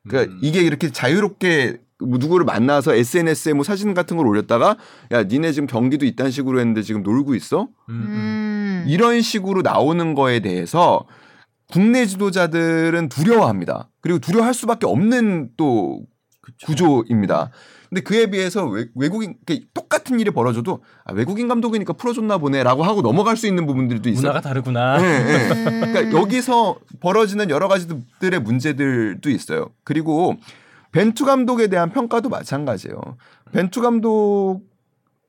[0.07, 0.39] 그러니까 음.
[0.41, 4.77] 이게 이렇게 자유롭게 뭐 누구를 만나서 SNS에 뭐 사진 같은 걸 올렸다가
[5.11, 7.63] 야 니네 지금 경기도 이딴 식으로 했는데 지금 놀고 있어?
[7.63, 8.05] 음, 음.
[8.09, 8.85] 음.
[8.87, 11.05] 이런 식으로 나오는 거에 대해서
[11.71, 13.89] 국내 지도자들은 두려워합니다.
[14.01, 16.01] 그리고 두려워할 수밖에 없는 또
[16.65, 17.49] 구조입니다.
[17.95, 23.01] 근데 그에 비해서 외, 외국인 이렇게 똑같은 일이 벌어져도 아, 외국인 감독이니까 풀어줬나 보네라고 하고
[23.01, 24.21] 넘어갈 수 있는 부분들도 있어요.
[24.21, 24.97] 문화가 다르구나.
[24.97, 25.49] 네, 네.
[25.51, 25.93] 음.
[25.93, 29.69] 그러니까 여기서 벌어지는 여러 가지들의 문제들도 있어요.
[29.85, 30.35] 그리고
[30.91, 32.99] 벤투 감독에 대한 평가도 마찬가지예요.
[33.53, 34.59] 벤투 감독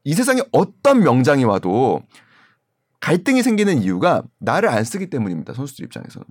[0.02, 2.02] 이 세상에 어떤 명장이 와도
[2.98, 5.52] 갈등이 생기는 이유가 나를 안 쓰기 때문입니다.
[5.52, 6.26] 선수들 입장에서는.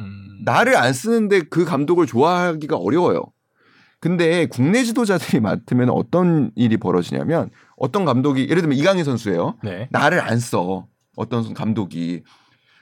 [0.00, 0.40] 음.
[0.44, 3.22] 나를 안 쓰는데 그 감독을 좋아하기가 어려워요.
[4.00, 9.56] 근데 국내 지도자들이 맡으면 어떤 일이 벌어지냐면 어떤 감독이 예를 들면 이강인 선수예요.
[9.62, 9.88] 네.
[9.90, 10.86] 나를 안 써.
[11.16, 12.22] 어떤 감독이.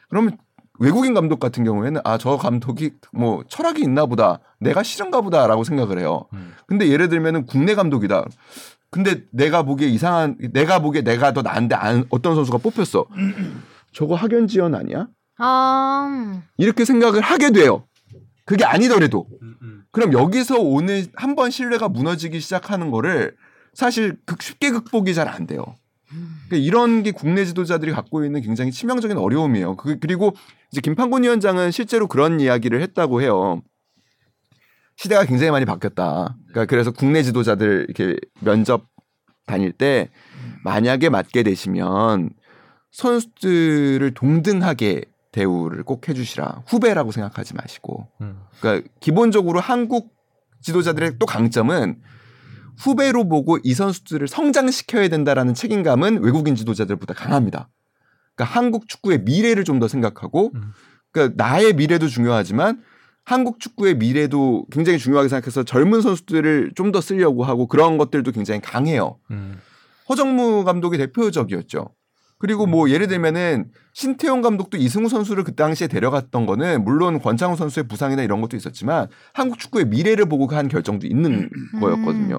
[0.08, 0.36] 그러면
[0.78, 4.38] 외국인 감독 같은 경우에는 아, 저 감독이 뭐 철학이 있나 보다.
[4.60, 6.26] 내가 싫은가 보다라고 생각을 해요.
[6.32, 6.54] 음.
[6.66, 8.24] 근데 예를 들면은 국내 감독이다.
[8.90, 13.06] 근데 내가 보기에 이상한 내가 보기에 내가 더 나은데 안, 어떤 선수가 뽑혔어.
[13.92, 15.08] 저거 학연 지연 아니야?
[15.38, 16.42] 아.
[16.56, 17.84] 이렇게 생각을 하게 돼요.
[18.44, 19.26] 그게 아니더라도.
[19.42, 19.77] 음, 음.
[19.90, 23.34] 그럼 여기서 오늘 한번 신뢰가 무너지기 시작하는 거를
[23.74, 25.64] 사실 극- 쉽게 극복이 잘 안 돼요.
[26.48, 29.76] 그러니까 이런 게 국내 지도자들이 갖고 있는 굉장히 치명적인 어려움이에요.
[29.76, 30.34] 그- 그리고
[30.72, 33.62] 이제 김판곤 위원장은 실제로 그런 이야기를 했다고 해요.
[34.96, 36.36] 시대가 굉장히 많이 바뀌었다.
[36.48, 38.86] 그러니까 그래서 국내 지도자들 이렇게 면접
[39.46, 40.10] 다닐 때
[40.64, 42.30] 만약에 맡게 되시면
[42.90, 45.02] 선수들을 동등하게
[45.38, 46.62] 대우를 꼭 해주시라.
[46.66, 48.08] 후배라고 생각하지 마시고.
[48.20, 48.40] 음.
[48.60, 50.12] 그러니까 기본적으로 한국
[50.62, 52.00] 지도자들의 또 강점은
[52.78, 57.68] 후배로 보고 이 선수들을 성장시켜야 된다라는 책임감은 외국인 지도자들보다 강합니다.
[58.34, 60.72] 그러니까 한국 축구의 미래를 좀 더 생각하고 음.
[61.12, 62.82] 그러니까 나의 미래도 중요하지만
[63.24, 68.60] 한국 축구의 미래도 굉장히 중요하게 생각해서 젊은 선수들을 좀 더 쓰려고 하고 그런 것들도 굉장히
[68.60, 69.18] 강해요.
[69.30, 69.58] 음.
[70.08, 71.90] 허정무 감독이 대표적이었죠.
[72.38, 77.88] 그리고 뭐 예를 들면은 신태용 감독도 이승우 선수를 그 당시에 데려갔던 거는 물론 권창훈 선수의
[77.88, 82.38] 부상이나 이런 것도 있었지만 한국 축구의 미래를 보고 한 결정도 있는 거였거든요.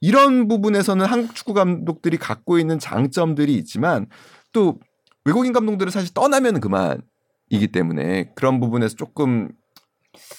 [0.00, 4.06] 이런 부분에서는 한국 축구 감독들이 갖고 있는 장점들이 있지만
[4.52, 4.78] 또
[5.24, 9.50] 외국인 감독들은 사실 떠나면 그만이기 때문에 그런 부분에서 조금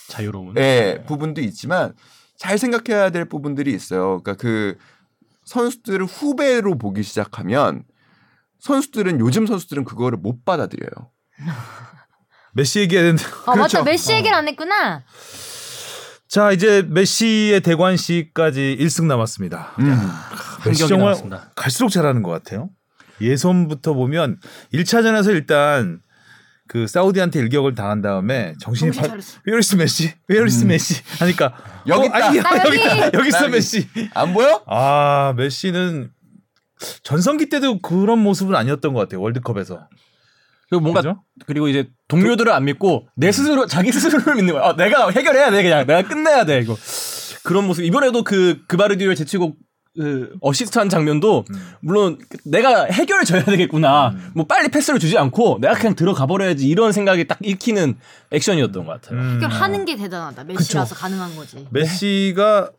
[0.08, 0.56] 자유로운.
[0.58, 1.94] 예, 부분도 있지만
[2.38, 4.22] 잘 생각해야 될 부분들이 있어요.
[4.22, 4.78] 그러니까 그
[5.44, 7.84] 선수들을 후배로 보기 시작하면
[8.60, 11.12] 선수들은 요즘 선수들은 그거를 못 받아들여요.
[12.54, 13.24] 메시 얘기해야 되는데.
[13.46, 13.78] 아, 그렇죠.
[13.80, 13.84] 맞다.
[13.84, 15.04] 메시 얘기를 안 했구나.
[16.28, 19.74] 자 이제 메시의 대관식까지 1승 남았습니다.
[19.80, 19.90] 음.
[19.92, 20.10] 한
[20.66, 21.52] 메시 경기 정말 남았습니다.
[21.56, 22.70] 갈수록 잘하는 것 같아요.
[23.22, 24.38] 예선부터 보면
[24.74, 26.02] 1차전에서 일단
[26.68, 29.40] 그 사우디한테 일격을 당한 다음에 정신이 차렸어.
[29.46, 31.54] where is 메시 where is 메시 하니까
[31.88, 32.78] 여기 어, 아니, 나 여기 여기!
[32.98, 33.10] 있다.
[33.16, 33.48] 여기 있어.
[33.48, 34.64] 메시 안 보여?
[34.68, 36.12] 아 메시는
[37.04, 39.88] 전성기 때도 그런 모습은 아니었던 것 같아요 월드컵에서
[40.70, 41.24] 그리고 뭔가 그죠?
[41.46, 44.64] 그리고 이제 동료들을 안 믿고 내 스스로 자기 스스로를 믿는 거야.
[44.64, 46.78] 어, 내가 해결해야 돼 그냥 내가 끝내야 돼 이거
[47.44, 49.56] 그런 모습 이번에도 그 그바르디오를 제치고
[49.96, 51.46] 그 어시스트한 장면도
[51.82, 54.14] 물론 내가 해결을 줘야 되겠구나.
[54.36, 57.98] 뭐 빨리 패스를 주지 않고 내가 그냥 들어가 버려야지 이런 생각이 딱 읽히는
[58.32, 59.20] 액션이었던 것 같아요.
[59.20, 59.38] 음.
[59.40, 60.44] 그럼 하는 게 대단하다.
[60.44, 61.68] 메시라서 가능한 거지.
[61.72, 62.72] 메시가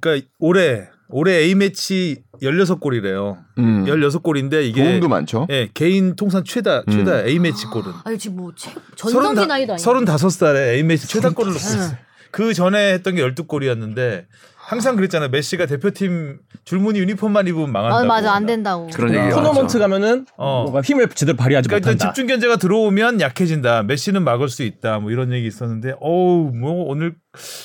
[0.00, 3.36] 그러니까 올해 올해 A 매치 16골이래요.
[3.58, 3.84] 음.
[3.84, 5.46] 16골인데 이게 도움도 많죠.
[5.50, 9.90] 예, 개인 통산 최다 최다 A 매치 골은 아니 지금 뭐 최, 전성기 나이도 아니고.
[9.90, 11.82] 35살에 A 매치 최다 골을 넣었어요.
[11.82, 11.96] 응.
[12.30, 14.24] 그 전에 했던 게 12골이었는데
[14.56, 15.28] 항상 그랬잖아요.
[15.28, 18.02] 메시가 대표팀 줄무늬 유니폼만 입으면 망한다고.
[18.02, 18.88] 아 맞아 안 된다고.
[18.94, 19.78] 그런 아, 얘기가 토너먼트.
[19.78, 20.62] 가면은 어.
[20.62, 22.12] 뭔가 힘을 제대로 발휘하지 그러니까 일단 못한다.
[22.14, 23.82] 집중 견제가 들어오면 약해진다.
[23.82, 24.98] 메시는 막을 수 있다.
[25.00, 27.14] 뭐 이런 얘기 있었는데 어우 뭐 오늘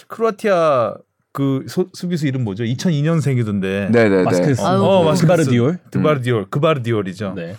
[0.09, 0.95] 크로아티아
[1.31, 2.63] 그 소- 수비수 이름 뭐죠?
[2.63, 3.91] 2002년생이던데.
[3.91, 4.23] 네네네.
[4.23, 4.61] 마스크 쓴.
[4.61, 5.21] 아유, 어, 마스크 쓴.
[5.27, 5.79] 그바르디올.
[5.91, 7.33] 그바르디올, 그바르디올이죠.
[7.35, 7.55] 네.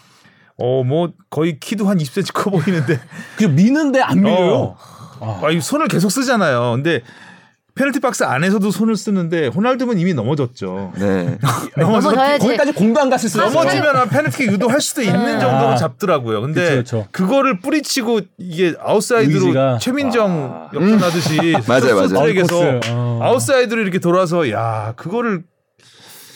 [0.56, 3.00] 어, 뭐 거의 키도 한 20cm 커 보이는데.
[3.36, 4.76] 그 미는데 안 밀려요.
[5.20, 5.40] 어.
[5.44, 6.72] 아, 이 손을 계속 쓰잖아요.
[6.76, 7.02] 근데
[7.74, 10.92] 페널티 박스 안에서도 손을 쓰는데 호날두는 이미 넘어졌죠.
[10.98, 11.38] 네.
[11.78, 12.44] 넘어져야지.
[12.46, 13.38] 거기까지 공도 안 갔을 수.
[13.38, 15.76] 넘어지면 페널티 유도할 수도 있는 정도로 아.
[15.76, 16.40] 잡더라고요.
[16.42, 17.08] 근데 그쵸, 그쵸.
[17.12, 19.78] 그거를 뿌리치고 이게 아웃사이드로 의지가.
[19.80, 20.70] 최민정 아.
[20.74, 22.18] 역전하듯이 맞아요, 맞아요.
[22.18, 22.80] 아웃코스.
[22.90, 23.20] 어.
[23.22, 25.44] 아웃사이드로 이렇게 돌아서 야 그거를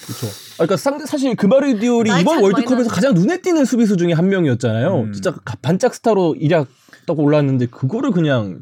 [0.07, 0.27] 그렇죠.
[0.27, 2.91] 아, 그러니까 상대 사실 그바르디올이 이번 월드컵에서.
[2.91, 5.01] 가장 눈에 띄는 수비수 중에 한 명이었잖아요.
[5.01, 5.13] 음.
[5.13, 6.69] 진짜 가- 반짝 스타로 일약
[7.07, 8.61] 딱 올랐는데 그거를 그냥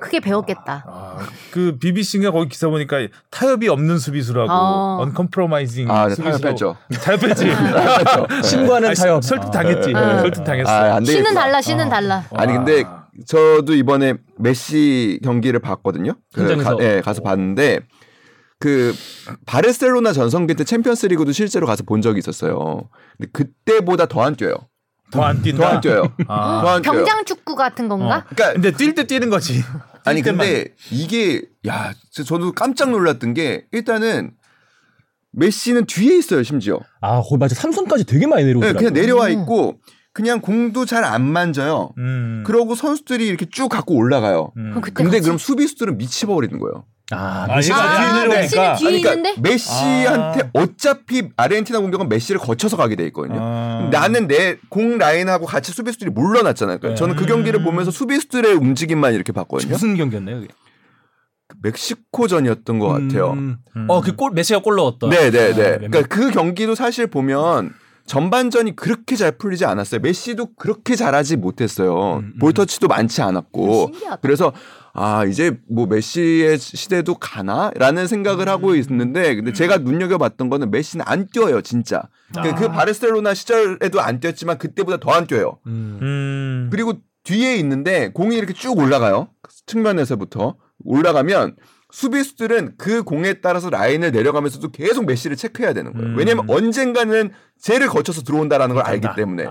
[0.00, 0.84] 크게 배웠겠다.
[0.88, 1.16] 아,
[1.52, 2.96] 그 BBC가 거기 기사 보니까
[3.30, 4.98] 타협이 없는 수비수라고 어.
[5.02, 6.38] uncompromising 아, 네, 수비수라고.
[6.40, 6.76] 타협했죠.
[7.02, 8.48] 타협했지.
[8.48, 9.22] 신과는 타협.
[9.22, 9.92] 설득 당했지.
[9.94, 10.18] 아.
[10.20, 10.70] 설득 당했어.
[10.70, 11.28] 아, 안 되겠구나.
[11.30, 12.24] 신은 달라, 신은 달라.
[12.34, 12.84] 아니 근데
[13.26, 16.14] 저도 이번에 메시 경기를 봤거든요.
[16.34, 16.56] 그.
[16.62, 17.80] 가, 예, 가서 봤는데
[18.58, 18.94] 그
[19.46, 22.88] 바르셀로나 전성기 때 챔피언스리그도 실제로 가서 본 적이 있었어요.
[23.18, 24.54] 근데 그때보다 더 안 뛰어요.
[25.10, 25.58] 더안 뛴다.
[25.58, 26.04] 더안 뛰어요.
[26.28, 26.60] 아.
[26.62, 26.98] 더안 뛰어요.
[26.98, 28.24] 병장 축구 같은 건가?
[28.28, 29.60] 그러니까 근데 뛸 때 뛰는 거지.
[30.04, 30.22] 아니.
[30.22, 34.32] 근데 이게 야 저도 깜짝 놀랐던 게 일단은
[35.32, 36.80] 메시는 뒤에 있어요 심지어.
[37.00, 37.54] 아, 거기 맞아.
[37.54, 38.78] 삼선까지 되게 많이 네, 내려오더라고요.
[38.78, 39.40] 그냥 내려와 음.
[39.42, 39.80] 있고
[40.12, 41.90] 그냥 공도 잘 안 만져요.
[41.98, 42.42] 음.
[42.46, 44.52] 그러고 선수들이 이렇게 쭉 갖고 올라가요.
[44.56, 44.80] 음.
[44.94, 46.84] 근데 같이- 그럼 수비수들은 미쳐버리는 거예요.
[47.12, 48.40] 아, 아, 메시가 얘가 아, 뒤에 내려오니까.
[48.40, 49.40] 메시는 뒤에 그러니까?
[49.40, 53.38] 메시한테 어차피 아르헨티나 공격은 메시를 거쳐서 가게 돼 있거든요.
[53.40, 53.88] 아.
[53.90, 56.78] 나는 내 공 라인하고 같이 수비수들이 물러났잖아요.
[56.78, 56.94] 그러니까 네.
[56.94, 59.72] 저는 그 경기를 보면서 수비수들의 움직임만 이렇게 봤거든요.
[59.72, 60.40] 무슨 경기였나요?
[60.40, 60.48] 그게?
[61.62, 63.32] 멕시코전이었던 것 같아요.
[63.32, 63.56] 음.
[63.76, 63.86] 음.
[63.88, 65.10] 어, 그 골 메시가 골 넣었던.
[65.10, 65.62] 네, 네, 네.
[65.74, 67.72] 아, 그러니까 그 경기도 사실 보면
[68.10, 70.00] 전반전이 그렇게 잘 풀리지 않았어요.
[70.00, 72.16] 메시도 그렇게 잘하지 못했어요.
[72.16, 72.38] 음, 음.
[72.40, 73.92] 볼터치도 많지 않았고.
[73.92, 74.16] 신기하다.
[74.16, 74.52] 그래서
[74.92, 81.04] 아 이제 뭐 메시의 시대도 가나 라는 생각을 하고 있는데 근데 제가 눈여겨봤던 거는 메시는
[81.06, 82.02] 안 뛰어요 진짜
[82.42, 85.98] 그, 그 바르셀로나 시절에도 안 뛰었지만 그때보다 더 안 뛰어요 음.
[86.02, 86.68] 음.
[86.72, 89.28] 그리고 뒤에 있는데 공이 이렇게 쭉 올라가요
[89.66, 91.54] 측면에서부터 올라가면
[91.92, 96.18] 수비수들은 그 공에 따라서 라인을 내려가면서도 계속 메시를 체크해야 되는 거예요 음.
[96.18, 97.30] 왜냐면 언젠가는
[97.60, 99.46] 쟤를 거쳐서 들어온다라는 걸 알기 때문에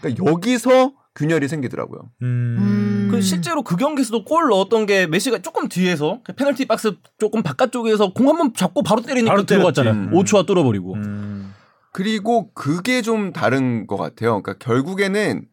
[0.00, 2.56] 그러니까 여기서 균열이 생기더라고요 음.
[2.58, 2.90] 음.
[3.10, 8.12] 그 실제로 그 경기에서도 골 넣었던 게 메시가 조금 뒤에서 그 페널티 박스 조금 바깥쪽에서
[8.12, 9.94] 공 한번 잡고 바로 때리니까 바로 들어갔잖아요.
[9.94, 10.10] 음.
[10.12, 10.94] 5초와 뚫어버리고.
[10.94, 11.52] 음.
[11.92, 14.40] 그리고 그게 좀 다른 것 같아요.
[14.40, 15.44] 그러니까 결국에는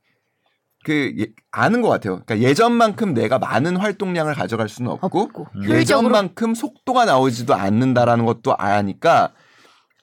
[0.88, 2.22] 그 예- 아는 것 같아요.
[2.26, 5.48] 그러니까 예전만큼 내가 많은 활동량을 가져갈 수는 없고, 없고.
[5.56, 9.34] 효율적으로 예전만큼 속도가 나오지도 않는다라는 것도 아니까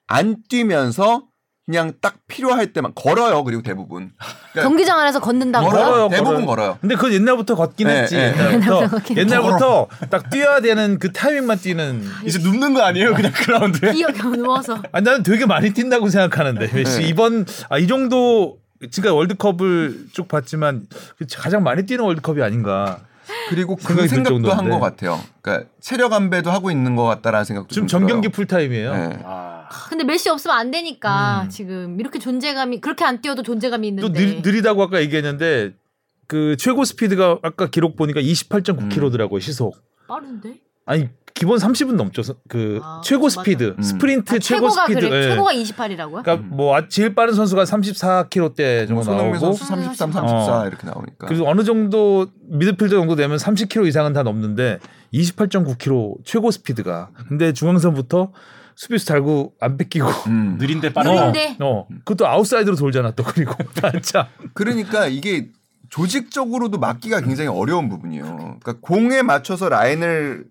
[0.06, 1.22] 안 뛰면서
[1.64, 3.42] 그냥 딱 필요할 때만 걸어요.
[3.44, 4.12] 그리고 대부분
[4.52, 5.70] 그러니까 경기장 안에서 걷는다고요?
[5.70, 6.46] 걸어요, 대부분 걸어요.
[6.46, 6.78] 걸어요.
[6.82, 8.16] 근데 그건 옛날부터 걷긴 네, 했지.
[8.16, 8.34] 네.
[8.52, 12.04] 옛날부터, 옛날부터 딱 뛰어야 되는 그 타이밍만 뛰는.
[12.26, 13.14] 이제 눕는 거 아니에요?
[13.14, 13.92] 그냥 그라운드에?
[13.94, 14.82] 기어 누워서.
[14.92, 17.08] 아 나는 되게 많이 뛴다고 생각하는데 네.
[17.08, 18.58] 이번 아, 이 정도
[18.90, 20.86] 지금까지 월드컵을 쭉 봤지만
[21.36, 23.00] 가장 많이 뛰는 월드컵이 아닌가.
[23.48, 24.68] 그리고 그 생각도 한.
[24.68, 25.18] 것 같아요.
[25.40, 28.34] 그러니까 체력 안배도 하고 있는 것 같다라는 생각도 지금 좀 전경기 들어요.
[28.34, 28.92] 풀타임이에요.
[28.92, 29.18] 네.
[29.24, 29.68] 아.
[29.88, 31.48] 근데 메시 없으면 안 되니까 음.
[31.48, 34.42] 지금 이렇게 존재감이 그렇게 안 뛰어도 존재감이 또 있는데.
[34.42, 35.72] 느, 리다고 아까 얘기했는데
[36.26, 39.76] 그 최고 스피드가 아까 기록 보니까 28.9km더라고요 시속.
[40.06, 40.60] 빠른데?
[40.86, 42.22] 아니 기본 30은 넘죠.
[42.22, 43.40] 서- 그 아, 최고 맞아.
[43.42, 43.82] 스피드, 음.
[43.82, 45.00] 스프린트 아, 최고 최고가 스피드.
[45.00, 45.16] 그래.
[45.18, 45.28] 예.
[45.30, 46.22] 최고가 28이라고요?
[46.22, 50.66] 그러니까 뭐 아- 제일 빠른 선수가 34km대 정도 뭐 나오고 선수 33, 34 어.
[50.68, 51.26] 이렇게 나오니까.
[51.26, 54.78] 그래서 어느 정도 미드필더 정도 되면 30km 이상은 다 넘는데
[55.12, 57.10] 28.9km 최고 스피드가.
[57.28, 58.30] 근데 중앙선부터
[58.76, 60.56] 수비수 달고 안 뺏기고 음.
[60.62, 61.32] 느린데 빠르다.
[61.32, 64.28] 느린데 어 그것도 아웃사이드로 돌잖아 또 그리고 반차.
[64.52, 65.48] 그러니까 이게
[65.90, 68.24] 조직적으로도 막기가 굉장히 어려운 부분이에요.
[68.62, 70.44] 그러니까 공에 맞춰서 라인을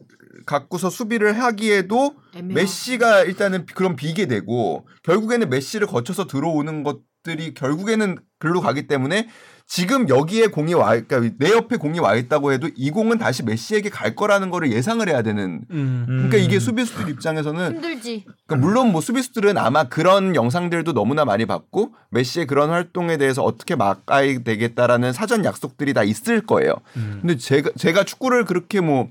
[0.45, 2.53] 갖고서 수비를 하기에도 애매하고.
[2.53, 9.27] 메시가 일단은 그런 비게 되고 결국에는 메시를 거쳐서 들어오는 것들이 결국에는 글로 가기 때문에
[9.65, 13.89] 지금 여기에 공이 와, 그러니까 내 옆에 공이 와 있다고 해도 이 공은 다시 메시에게
[13.89, 15.61] 갈 거라는 거를 예상을 해야 되는.
[15.71, 16.03] 음.
[16.05, 16.43] 그러니까 음.
[16.43, 18.25] 이게 수비수들 입장에서는 힘들지.
[18.45, 23.75] 그러니까 물론 뭐 수비수들은 아마 그런 영상들도 너무나 많이 봤고 메시의 그런 활동에 대해서 어떻게
[23.75, 26.75] 막아야 되겠다라는 사전 약속들이 다 있을 거예요.
[26.97, 27.19] 음.
[27.21, 29.09] 근데 제가 제가 축구를 그렇게 뭐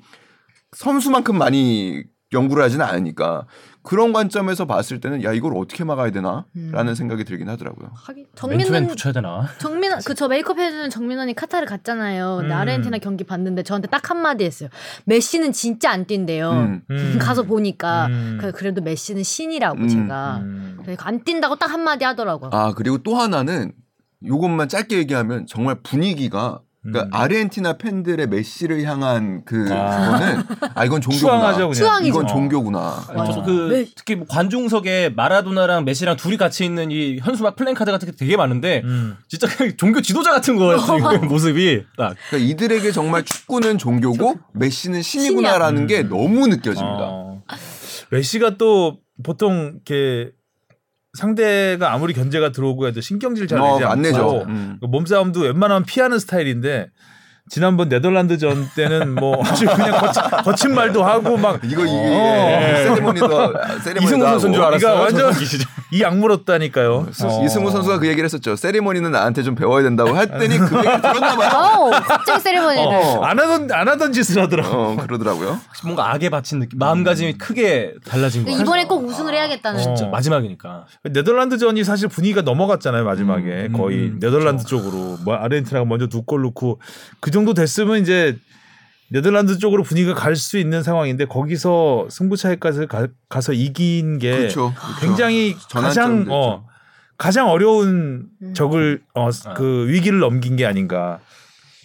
[0.76, 2.02] 선수만큼 많이
[2.32, 3.46] 연구를 하지는 않으니까
[3.82, 7.90] 그런 관점에서 봤을 때는 야 이걸 어떻게 막아야 되나라는 생각이 들긴 하더라고요.
[8.34, 9.48] 정민은 붙여야 되나?
[9.58, 12.38] 정민 그저 메이크업 해주는 정민원이 카타르 갔잖아요.
[12.44, 12.50] 음.
[12.52, 14.70] 아르헨티나 경기 봤는데 저한테 딱 한마디 했어요.
[15.04, 16.50] 메시는 진짜 안 뛴대요.
[16.52, 16.82] 음.
[16.90, 17.18] 음.
[17.20, 18.38] 가서 보니까 음.
[18.40, 19.88] 그- 그래도 메시는 신이라고 음.
[19.88, 20.78] 제가 음.
[21.00, 22.48] 안 뛴다고 딱 한마디 하더라고요.
[22.54, 23.72] 아 그리고 또 하나는
[24.24, 27.20] 요것만 짧게 얘기하면 정말 분위기가 그러니까 음.
[27.20, 30.18] 아르헨티나 팬들의 메시를 향한 그 아.
[30.18, 30.42] 그거는
[30.74, 31.54] 아 이건 종교구나.
[31.54, 32.04] 추앙하죠.
[32.04, 32.26] 이건 어.
[32.26, 32.78] 종교구나.
[33.14, 33.44] 어.
[33.44, 33.86] 그 네.
[33.94, 38.82] 특히 뭐 관중석에 마라도나랑 메시랑 둘이 같이 있는 이 현수막 플랜카드 같은 게 되게 많은데
[38.84, 39.16] 음.
[39.28, 42.16] 진짜 그냥 종교 지도자 같은 거였어요 그 모습이 딱.
[42.30, 46.98] 그러니까 이들에게 정말 축구는 종교고 메시는 신이구나라는 게 너무 느껴집니다.
[47.00, 47.42] 어.
[48.10, 50.32] 메시가 또 보통 이렇게
[51.14, 54.44] 상대가 아무리 견제가 들어오고 해도 신경질 잘 어, 내지 않고 안 내죠.
[54.48, 54.78] 음.
[54.80, 56.90] 그 몸싸움도 웬만하면 피하는 스타일인데
[57.48, 62.76] 지난번 네덜란드전 때는 뭐 아주 그냥 거친, 거친 말도 하고 막 이거 이게 어.
[62.94, 63.28] 세레모니도
[63.82, 64.62] 세레모니도 이승우 선수인 줄.
[64.62, 64.78] 알았어요.
[64.94, 65.32] 그러니까 완전.
[65.90, 67.08] 이 악물었다니까요.
[67.12, 67.44] 수- 어.
[67.44, 68.56] 이승우 선수가 그 얘기를 했었죠.
[68.56, 71.50] 세리머니는 나한테 좀 배워야 된다고 했더니 그 얘기 들었나 봐요.
[71.52, 72.86] 어, 갑자기 세리머니를.
[72.86, 73.22] 어.
[73.22, 74.74] 안 하던 안 하던 짓을 하더라고.
[74.74, 75.60] 어, 그러더라고요.
[75.84, 78.62] 뭔가 악에 바친 느낌, 마음가짐이 크게 달라진 거 같아요.
[78.62, 79.80] 이번에 꼭 우승을 해야겠다는.
[79.80, 79.82] 어.
[79.82, 80.86] 진짜 마지막이니까.
[81.10, 86.40] 네덜란드전이 사실 분위기가 넘어갔잖아요 마지막에 음, 거의 음, 네덜란드 쪽으로 뭐 아르헨티나가 먼저 두 골
[86.42, 86.80] 넣고
[87.20, 88.36] 그 정도 됐으면 이제
[89.10, 94.72] 네덜란드 쪽으로 분위기가 갈 수 있는 상황인데 거기서 승부 차이까지 가, 가서 이긴 게 그렇죠.
[95.00, 96.32] 굉장히 가장 전환점이 됐죠.
[96.34, 96.66] 어
[97.18, 98.54] 가장 어려운 음.
[98.54, 101.20] 적을 어그 위기를 넘긴 게 아닌가.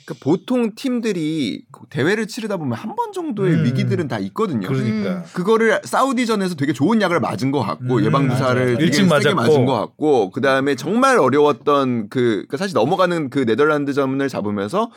[0.07, 3.65] 그러니까 보통 팀들이 대회를 치르다 보면 한 번 정도의 음.
[3.65, 4.67] 위기들은 다 있거든요.
[4.67, 9.35] 그러니까 그거를 사우디전에서 되게 좋은 약을 맞은 것 같고 음, 예방 주사를 일찍 세게 맞았고.
[9.35, 14.89] 맞은 것 같고 그 다음에 정말 어려웠던 그 그러니까 사실 넘어가는 그 네덜란드전을 잡으면서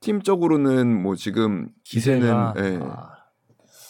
[0.00, 2.78] 팀적으로는 뭐 지금 기세는 예.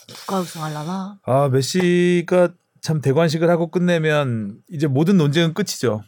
[0.09, 1.19] 누가 우승하려나?
[1.25, 2.51] 아 메시가
[2.83, 6.03] 참 대관식을 하고 끝내면 이제 모든 논쟁은 끝이죠.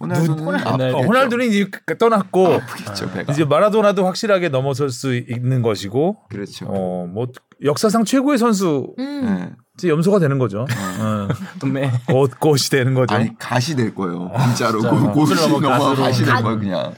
[0.00, 3.32] 호날두는 어, 호날두는 이제 떠났고 아프겠죠 배가.
[3.32, 6.66] 이제 마라도나도 확실하게 넘어설 수 있는 것이고 그렇죠.
[6.68, 7.26] 어 뭐
[7.62, 9.50] 역사상 최고의 선수 음.
[9.52, 9.54] 예.
[9.74, 10.62] 이제 염소가 되는 거죠.
[10.62, 11.28] 어,
[11.60, 13.14] 또곧 곧이 되는 거죠.
[13.14, 14.30] 아니 가시 될 거예요.
[14.46, 14.90] 진짜로 진짜.
[14.96, 15.94] 고- 고시 옷을 넘어.
[15.94, 16.94] 가시 될 가- 거예요 그냥.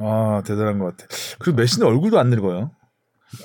[0.00, 1.06] 아 대단한 것 같아.
[1.38, 2.70] 그리고 메시는 얼굴도 안 늙어요.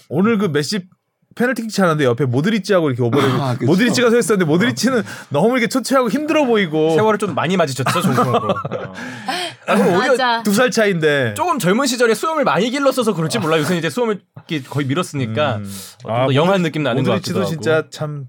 [0.10, 0.88] 오늘 그 메시
[1.36, 3.66] 페널티킥 차는데 옆에 모드리치하고 이렇게 오버랩 아, 그쵸.
[3.66, 8.50] 모드리치가 서 있었는데 모드리치는 너무 이렇게 초췌하고 힘들어 보이고 세월을 좀 많이 맞으셨죠 종성으로.
[8.52, 8.56] 어.
[9.68, 10.44] 아, 그럼 오히려.
[10.44, 13.62] 두 살 차인데 조금 젊은 시절에 수염을 많이 길렀어서 그럴지 몰라요.
[13.62, 15.72] 요새 이제 수염을 이렇게 거의 밀었으니까 음.
[16.06, 17.90] 어, 더 영한 느낌 나는 것 모드리치도 같기도 진짜 하고.
[17.90, 18.26] 참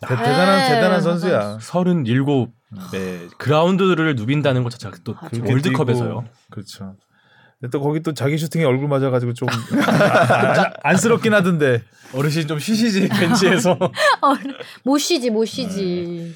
[0.00, 1.00] 대, 대단한 네, 대단한.
[1.02, 1.58] 선수야.
[1.60, 2.24] 37
[2.92, 5.14] 네, 그라운드를 누빈다는 것 자체가 또.
[5.14, 6.24] 그렇게 월드컵에서요.
[6.50, 6.94] 그렇죠.
[7.60, 11.82] 근데 또 거기 또 자기 슈팅에 얼굴 맞아가지고 좀 안- 안쓰럽긴 하던데.
[12.14, 13.72] 어르신 좀 쉬시지 벤치에서.
[13.80, 14.34] 어,
[14.82, 16.32] 못 쉬지 못 쉬지.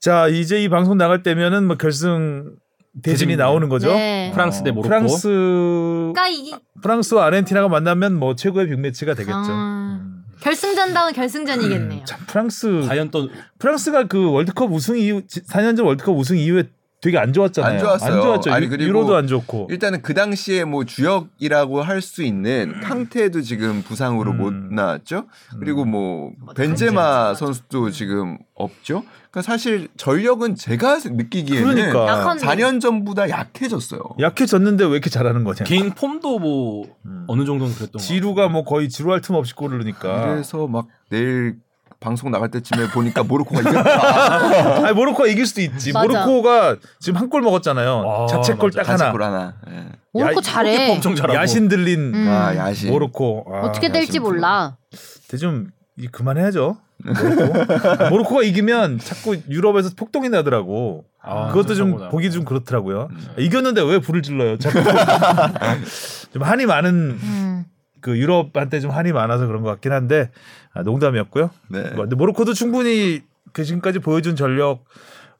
[0.00, 2.54] 자 이제 이 방송 나갈 때면은 뭐 결승
[3.02, 3.38] 대진이 대진.
[3.38, 3.88] 나오는 거죠.
[3.92, 4.30] 네.
[4.34, 4.88] 프랑스 대 모로코.
[4.88, 6.52] 프랑스 그러니까 이
[6.82, 9.34] 프랑스와 아르헨티나가 만나면 뭐 최고의 빅매치가 되겠죠.
[9.36, 10.22] 아, 음.
[10.40, 12.04] 결승전다운 결승전이겠네요.
[12.04, 13.28] 참 프랑스 과연 또
[13.58, 16.64] 프랑스가 그 월드컵 우승 이후 4년 전 월드컵 우승 이후에
[17.06, 17.72] 되게 안 좋았잖아요.
[17.72, 18.14] 안 좋았어요.
[18.14, 18.52] 안 좋았죠.
[18.52, 19.68] 아니, 유- 그리고 유로도 안 좋고.
[19.70, 24.36] 일단은 그 당시에 뭐 주역이라고 할 수 있는 캉테도 지금 부상으로 음.
[24.38, 25.24] 못 나왔죠.
[25.58, 29.02] 그리고 뭐 벤제마 선수도 지금 없죠.
[29.30, 34.00] 그러니까 사실 전력은 제가 느끼기에는 그러니까 약한- 4년 전보다 약해졌어요.
[34.20, 35.64] 약해졌는데 왜 이렇게 잘하는 거냐.
[35.64, 37.24] 개인 폼도 뭐 음.
[37.28, 40.32] 어느 정도는 그랬던 것 지루가 뭐 거의 지루할 틈 없이 골을 넣으니까.
[40.32, 41.56] 그래서 막 내일
[42.00, 44.84] 방송 나갈 때쯤에 보니까 모로코가 이겼다.
[44.86, 45.92] 아니 모로코가 이길 수도 있지.
[45.92, 46.06] 맞아.
[46.06, 48.04] 모로코가 지금 한 골 먹었잖아요.
[48.06, 48.82] 아, 자책골 맞아.
[48.82, 48.98] 딱 하나.
[49.06, 49.54] 가지골 하나.
[49.70, 49.86] 예.
[50.12, 50.92] 모로코 야, 잘해.
[50.94, 51.34] 엄청 잘하고.
[51.38, 52.28] 야신 들린 음.
[52.28, 52.90] 아 야신.
[52.90, 53.46] 모로코.
[53.52, 54.76] 아, 어떻게 될지 몰라.
[55.40, 55.68] 좀
[55.98, 56.76] 이- 그만해야죠.
[57.04, 58.08] 모로코.
[58.10, 61.04] 모로코가 이기면 자꾸 유럽에서 폭동이 나더라고.
[61.22, 62.10] 아, 그것도 좀 그렇구나.
[62.10, 63.08] 보기 좀 그렇더라고요.
[63.38, 64.58] 이겼는데 왜 불을 질러요?
[64.58, 64.78] 자꾸
[66.32, 66.90] 좀 한이 많은
[67.20, 67.64] 음.
[68.00, 70.30] 그 유럽한테 좀 한이 많아서 그런 것 같긴 한데
[70.72, 71.50] 아, 농담이었고요.
[71.68, 71.82] 네.
[71.90, 73.22] 뭐, 근데 모로코도 충분히
[73.52, 74.84] 그 지금까지 보여준 전력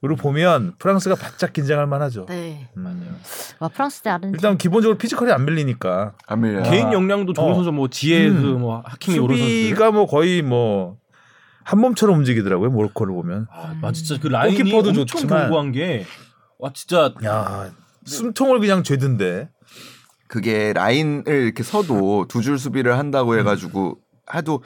[0.05, 2.27] 으로 보면 프랑스가 바짝 긴장할 만하죠.
[2.27, 2.69] 네.
[2.77, 3.17] 음.
[3.61, 4.37] 와 프랑스 대 아르헨티나.
[4.37, 6.65] 일단 기본적으로 피지컬이 안 밀리니까 안 밀려요.
[6.65, 7.55] 개인 역량도 좋은 어.
[7.55, 8.61] 선수 뭐 지혜드 음.
[8.61, 9.63] 뭐 하키미 이런 선수들.
[9.63, 10.99] 수비가 뭐 거의 뭐
[11.67, 13.49] 한 몸처럼 움직이더라고요 모로코를 보면.
[13.51, 15.43] 아, 아, 진짜 그 라인이 엄청 좋지만.
[15.45, 16.05] 견고한 게
[16.59, 17.71] 와 진짜 야
[18.05, 19.49] 숨통을 그냥 죄던데.
[20.29, 24.63] 그게 라인을 이렇게 서도 두 줄 수비를 한다고 해가지고 하도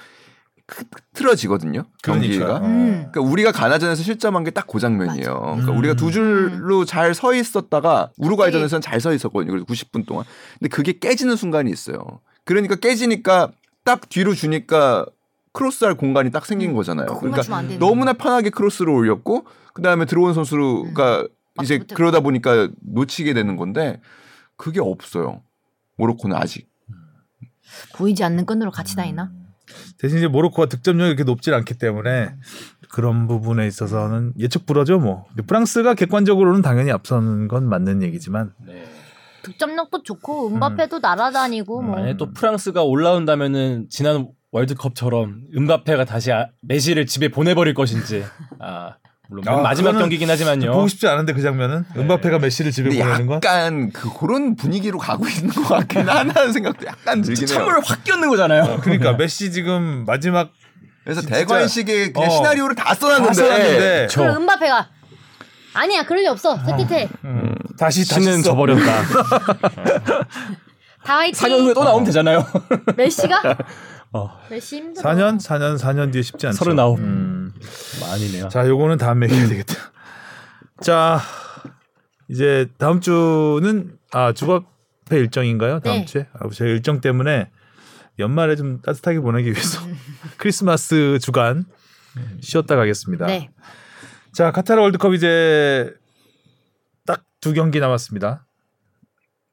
[0.66, 0.84] 크-
[1.14, 1.84] 틀어지거든요.
[2.02, 2.44] 경기가.
[2.60, 2.66] 그러니까.
[2.66, 3.08] 음.
[3.12, 5.34] 그러니까 우리가 가나전에서 실점한 게 딱 그 장면이에요.
[5.40, 5.78] 그러니까 음.
[5.78, 9.50] 우리가 두 줄로 잘 서 있었다가 우루과이전에서는 잘 서 있었거든요.
[9.52, 10.24] 그래서 90분 동안.
[10.58, 11.98] 근데 그게 깨지는 순간이 있어요.
[12.44, 13.50] 그러니까 깨지니까
[13.84, 15.06] 딱 뒤로 주니까
[15.52, 17.06] 크로스할 공간이 딱 생긴 거잖아요.
[17.06, 19.44] 그 공간 그러니까 너무나 편하게 크로스를 올렸고
[19.74, 21.26] 그 다음에 들어온 선수가
[21.62, 24.00] 이제 맞지 그러다 보니까 놓치게 되는 건데
[24.56, 25.42] 그게 없어요.
[26.00, 26.66] 모로코는 아직.
[27.94, 29.30] 보이지 않는 끈으로 같이 다니나?
[29.98, 32.34] 대신 이제 모로코가 득점력이 이렇게 높지 않기 때문에
[32.88, 35.26] 그런 부분에 있어서는 예측 불허죠 뭐.
[35.46, 38.84] 프랑스가 객관적으로는 당연히 앞서는 건 맞는 얘기지만 네.
[39.42, 41.94] 득점력도 좋고 은바페도 날아다니고 뭐.
[41.96, 48.24] 만약에 또 프랑스가 올라온다면은 지난 월드컵처럼 음바페가 다시 아, 메시를 집에 보내버릴 것인지.
[48.58, 48.96] 아
[49.30, 50.72] 물론 아, 마지막 경기긴 하지만요.
[50.72, 55.26] 보고 싶지 않은데 그 장면은 음바페가 메시를 집에 보내는 건 약간 그 그런 분위기로 가고
[55.28, 57.54] 있는 것 같긴 하다는 생각도 약간 들긴 해요.
[57.56, 58.80] 찬물을 확 끼얹는 거잖아요.
[58.82, 60.50] 그러니까 메시 지금 마지막
[61.04, 61.38] 그래서 그냥
[62.14, 62.28] 어.
[62.28, 64.88] 시나리오를 다다 써놨는데, 써놨는데 저 그럼 음바페가
[65.74, 68.50] 아니야 그럴 리 없어 세티테 음, 다시 다시 신은 써.
[68.50, 69.02] 져버렸다.
[71.04, 72.44] 다 화이팅 4년 후에 또 나오면 되잖아요.
[72.96, 73.40] 메시가
[74.12, 76.56] 어, 메시 힘들어 4년 4년 4년 뒤에 쉽지 않죠.
[76.58, 76.98] 서른아홉.
[76.98, 77.29] 음.
[78.12, 78.48] 아니네요.
[78.48, 79.74] 자, 요거는 다음 얘기해야 되겠다.
[80.82, 81.20] 자,
[82.28, 85.80] 이제 다음 주는 아 주바페 일정인가요?
[85.80, 86.04] 다음 네.
[86.04, 86.26] 주에?
[86.32, 87.50] 아, 제 일정 때문에
[88.18, 89.80] 연말에 좀 따뜻하게 보내기 위해서
[90.38, 91.64] 크리스마스 주간
[92.40, 93.26] 쉬었다 가겠습니다.
[93.26, 93.50] 네
[94.32, 95.92] 자, 카타르 월드컵 이제
[97.06, 98.46] 딱 두 경기 남았습니다.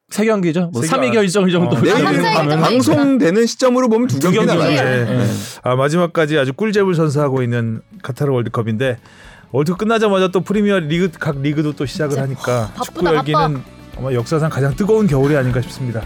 [0.10, 0.70] 세 경기죠.
[0.72, 2.34] 뭐세 3위 경- 결정 정도 어, 내일 아, 네.
[2.34, 4.76] 방- 방송되는 시점으로 보면 두 두 경기 남았네.
[4.76, 5.06] 남았네.
[5.18, 5.28] 네.
[5.64, 9.00] 아, 마지막까지 아주 꿀잼을 선사하고 있는 카타르 월드컵인데
[9.52, 13.62] 월드컵 끝나자마자 또 프리미어 리그 각 리그도 또 시작을 진짜 하니까 바쁘다, 축구 열기는
[13.98, 16.02] 아마 역사상 가장 뜨거운 겨울이 아닌가 싶습니다.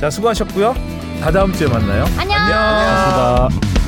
[0.00, 0.74] 자 수고하셨고요.
[1.22, 2.04] 다 다음 주에 만나요.
[2.18, 2.36] 안녕.
[2.36, 3.83] 고맙습니다.